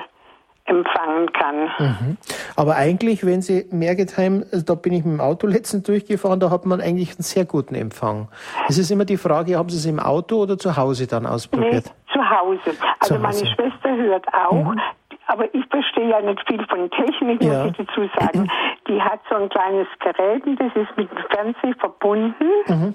[0.68, 1.70] empfangen kann.
[1.80, 2.18] Mhm.
[2.56, 6.50] Aber eigentlich, wenn Sie Mergetheim, also da bin ich mit dem Auto letztens durchgefahren, da
[6.50, 8.28] hat man eigentlich einen sehr guten Empfang.
[8.68, 11.86] Es ist immer die Frage, haben Sie es im Auto oder zu Hause dann ausprobiert?
[11.86, 12.78] Nee, zu Hause.
[13.00, 14.74] Also zu meine Schwester hört auch.
[14.74, 14.82] Mhm.
[15.30, 18.50] Aber ich verstehe ja nicht viel von Technik, muss ich dazu sagen.
[18.88, 22.46] Die hat so ein kleines Gerät, das ist mit dem Fernseher verbunden.
[22.68, 22.94] Mhm.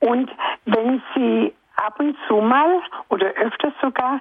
[0.00, 0.30] Und
[0.66, 4.20] wenn sie ab und zu mal oder öfters sogar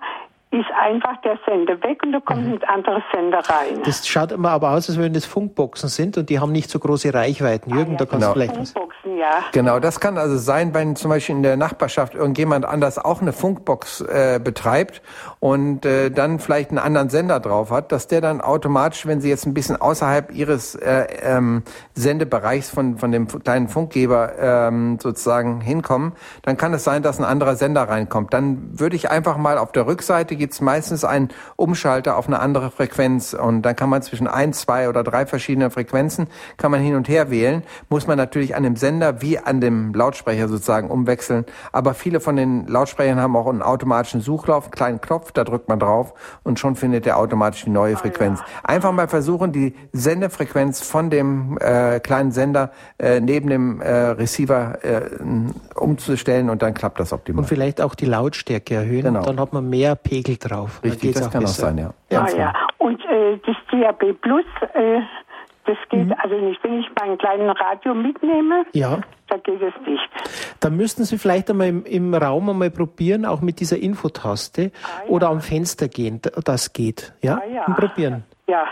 [0.60, 2.54] ist einfach der Sender weg und da kommt mhm.
[2.54, 3.82] ein anderer Sender rein.
[3.84, 6.80] Das schaut immer aber aus, als wenn das Funkboxen sind und die haben nicht so
[6.80, 7.72] große Reichweiten.
[7.72, 8.28] Jürgen, ah, ja, da kannst genau.
[8.28, 9.44] du vielleicht Funkboxen, ja.
[9.52, 13.34] Genau, das kann also sein, wenn zum Beispiel in der Nachbarschaft irgendjemand anders auch eine
[13.34, 15.02] Funkbox äh, betreibt
[15.40, 19.30] und äh, dann vielleicht einen anderen Sender drauf hat, dass der dann automatisch, wenn sie
[19.30, 21.64] jetzt ein bisschen außerhalb ihres äh, ähm,
[21.96, 27.26] Sendebereichs von, von dem kleinen Funkgeber ähm, sozusagen hinkommen, dann kann es sein, dass ein
[27.26, 28.34] anderer Sender reinkommt.
[28.34, 32.40] Dann würde ich einfach mal auf der Rückseite gibt es meistens einen Umschalter auf eine
[32.40, 36.28] andere Frequenz und dann kann man zwischen ein, zwei oder drei verschiedenen Frequenzen
[36.58, 37.64] kann man hin und her wählen.
[37.90, 41.46] Muss man natürlich an dem Sender wie an dem Lautsprecher sozusagen umwechseln.
[41.72, 45.68] Aber viele von den Lautsprechern haben auch einen automatischen Suchlauf, einen kleinen Knopf, da drückt
[45.68, 48.42] man drauf und schon findet er automatisch die neue Frequenz.
[48.64, 54.78] Einfach mal versuchen, die Sendefrequenz von dem äh, kleinen Sender äh, neben dem äh, Receiver
[54.84, 55.02] äh,
[55.74, 57.42] umzustellen und dann klappt das optimal.
[57.42, 59.24] Und vielleicht auch die Lautstärke erhöhen, genau.
[59.24, 60.82] dann hat man mehr Pegel Deckel drauf.
[60.84, 61.64] Richtig, das auch kann besser.
[61.64, 61.94] auch sein, ja.
[62.10, 62.54] ja, ah, ja.
[62.78, 65.02] Und äh, das DAB Plus, äh,
[65.66, 66.16] das geht, mhm.
[66.20, 69.00] also nicht, wenn ich meinen kleinen Radio mitnehme, ja.
[69.28, 70.10] da geht es nicht.
[70.60, 75.04] Da müssten Sie vielleicht einmal im, im Raum einmal probieren, auch mit dieser Infotaste ah,
[75.04, 75.10] ja.
[75.10, 77.14] oder am Fenster gehen, das geht.
[77.22, 77.66] Ja, ah, ja.
[77.66, 78.24] Und probieren.
[78.48, 78.68] Ja,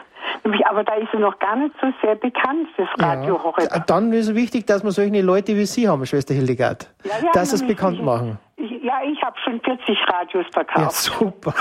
[0.69, 3.43] aber da ist er noch gar nicht so sehr bekannt, das Radio ja.
[3.43, 3.87] Horeb.
[3.87, 7.31] Dann ist es wichtig, dass wir solche Leute wie Sie haben, Schwester Hildegard, ja, ja,
[7.31, 8.37] dass Sie es bekannt machen.
[8.63, 10.77] Ja, ich habe schon 40 Radios verkauft.
[10.77, 11.53] Ja, super.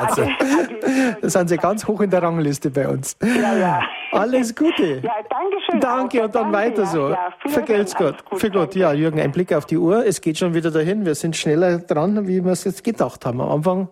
[0.00, 0.28] Also, also,
[1.22, 3.16] da sind Sie ganz hoch in der Rangliste bei uns.
[3.22, 3.80] Ja, ja.
[4.10, 5.00] Alles Gute.
[5.02, 5.80] Ja, danke schön.
[5.80, 7.10] Danke und dann danke, weiter so.
[7.10, 8.16] Ja, Vergelt's Gott.
[8.32, 8.74] Für Gott.
[8.74, 10.04] Ja, Jürgen, ein Blick auf die Uhr.
[10.04, 11.06] Es geht schon wieder dahin.
[11.06, 13.40] Wir sind schneller dran, wie wir es jetzt gedacht haben.
[13.40, 13.88] Am Anfang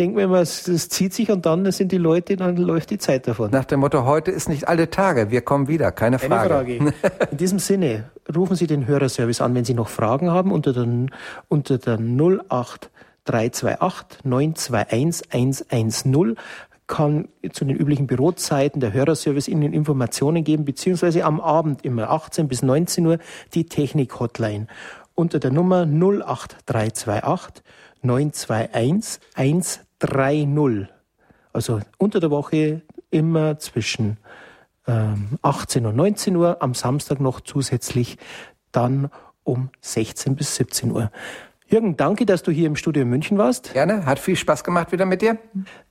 [0.00, 2.96] denken wir immer, es, es zieht sich und dann sind die Leute, dann läuft die
[2.96, 3.50] Zeit davon.
[3.50, 5.30] Nach dem Motto, heute ist nicht alle Tage.
[5.30, 5.92] Wir kommen wieder.
[5.92, 6.78] Keine Frage.
[6.78, 7.28] Keine Frage.
[7.30, 10.86] In diesem Sinne, rufen Sie den Hörerservice an, wenn Sie noch Fragen haben, unter der,
[11.48, 16.36] unter der 08328 921 110
[16.86, 22.48] kann zu den üblichen Bürozeiten der Hörerservice Ihnen Informationen geben, beziehungsweise am Abend immer 18
[22.48, 23.18] bis 19 Uhr
[23.54, 24.66] die Technik-Hotline
[25.14, 27.62] unter der Nummer 08328
[28.02, 30.88] 921 130.
[31.52, 34.18] Also unter der Woche immer zwischen
[35.42, 38.18] 18 ähm, und 19 Uhr, am Samstag noch zusätzlich
[38.72, 39.10] dann
[39.44, 41.10] um 16 bis 17 Uhr.
[41.66, 43.72] Jürgen, danke, dass du hier im Studio in München warst.
[43.74, 45.38] Gerne, hat viel Spaß gemacht wieder mit dir.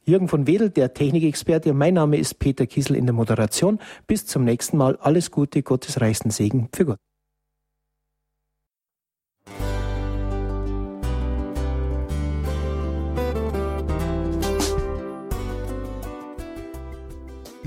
[0.04, 1.74] Jürgen von Wedel, der Technikexperte.
[1.74, 3.80] Mein Name ist Peter Kiesel in der Moderation.
[4.06, 4.98] Bis zum nächsten Mal.
[4.98, 7.00] Alles Gute, Gottes reichsten Segen für Gott.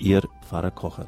[0.00, 1.06] Ihr Pfarrer Kocher.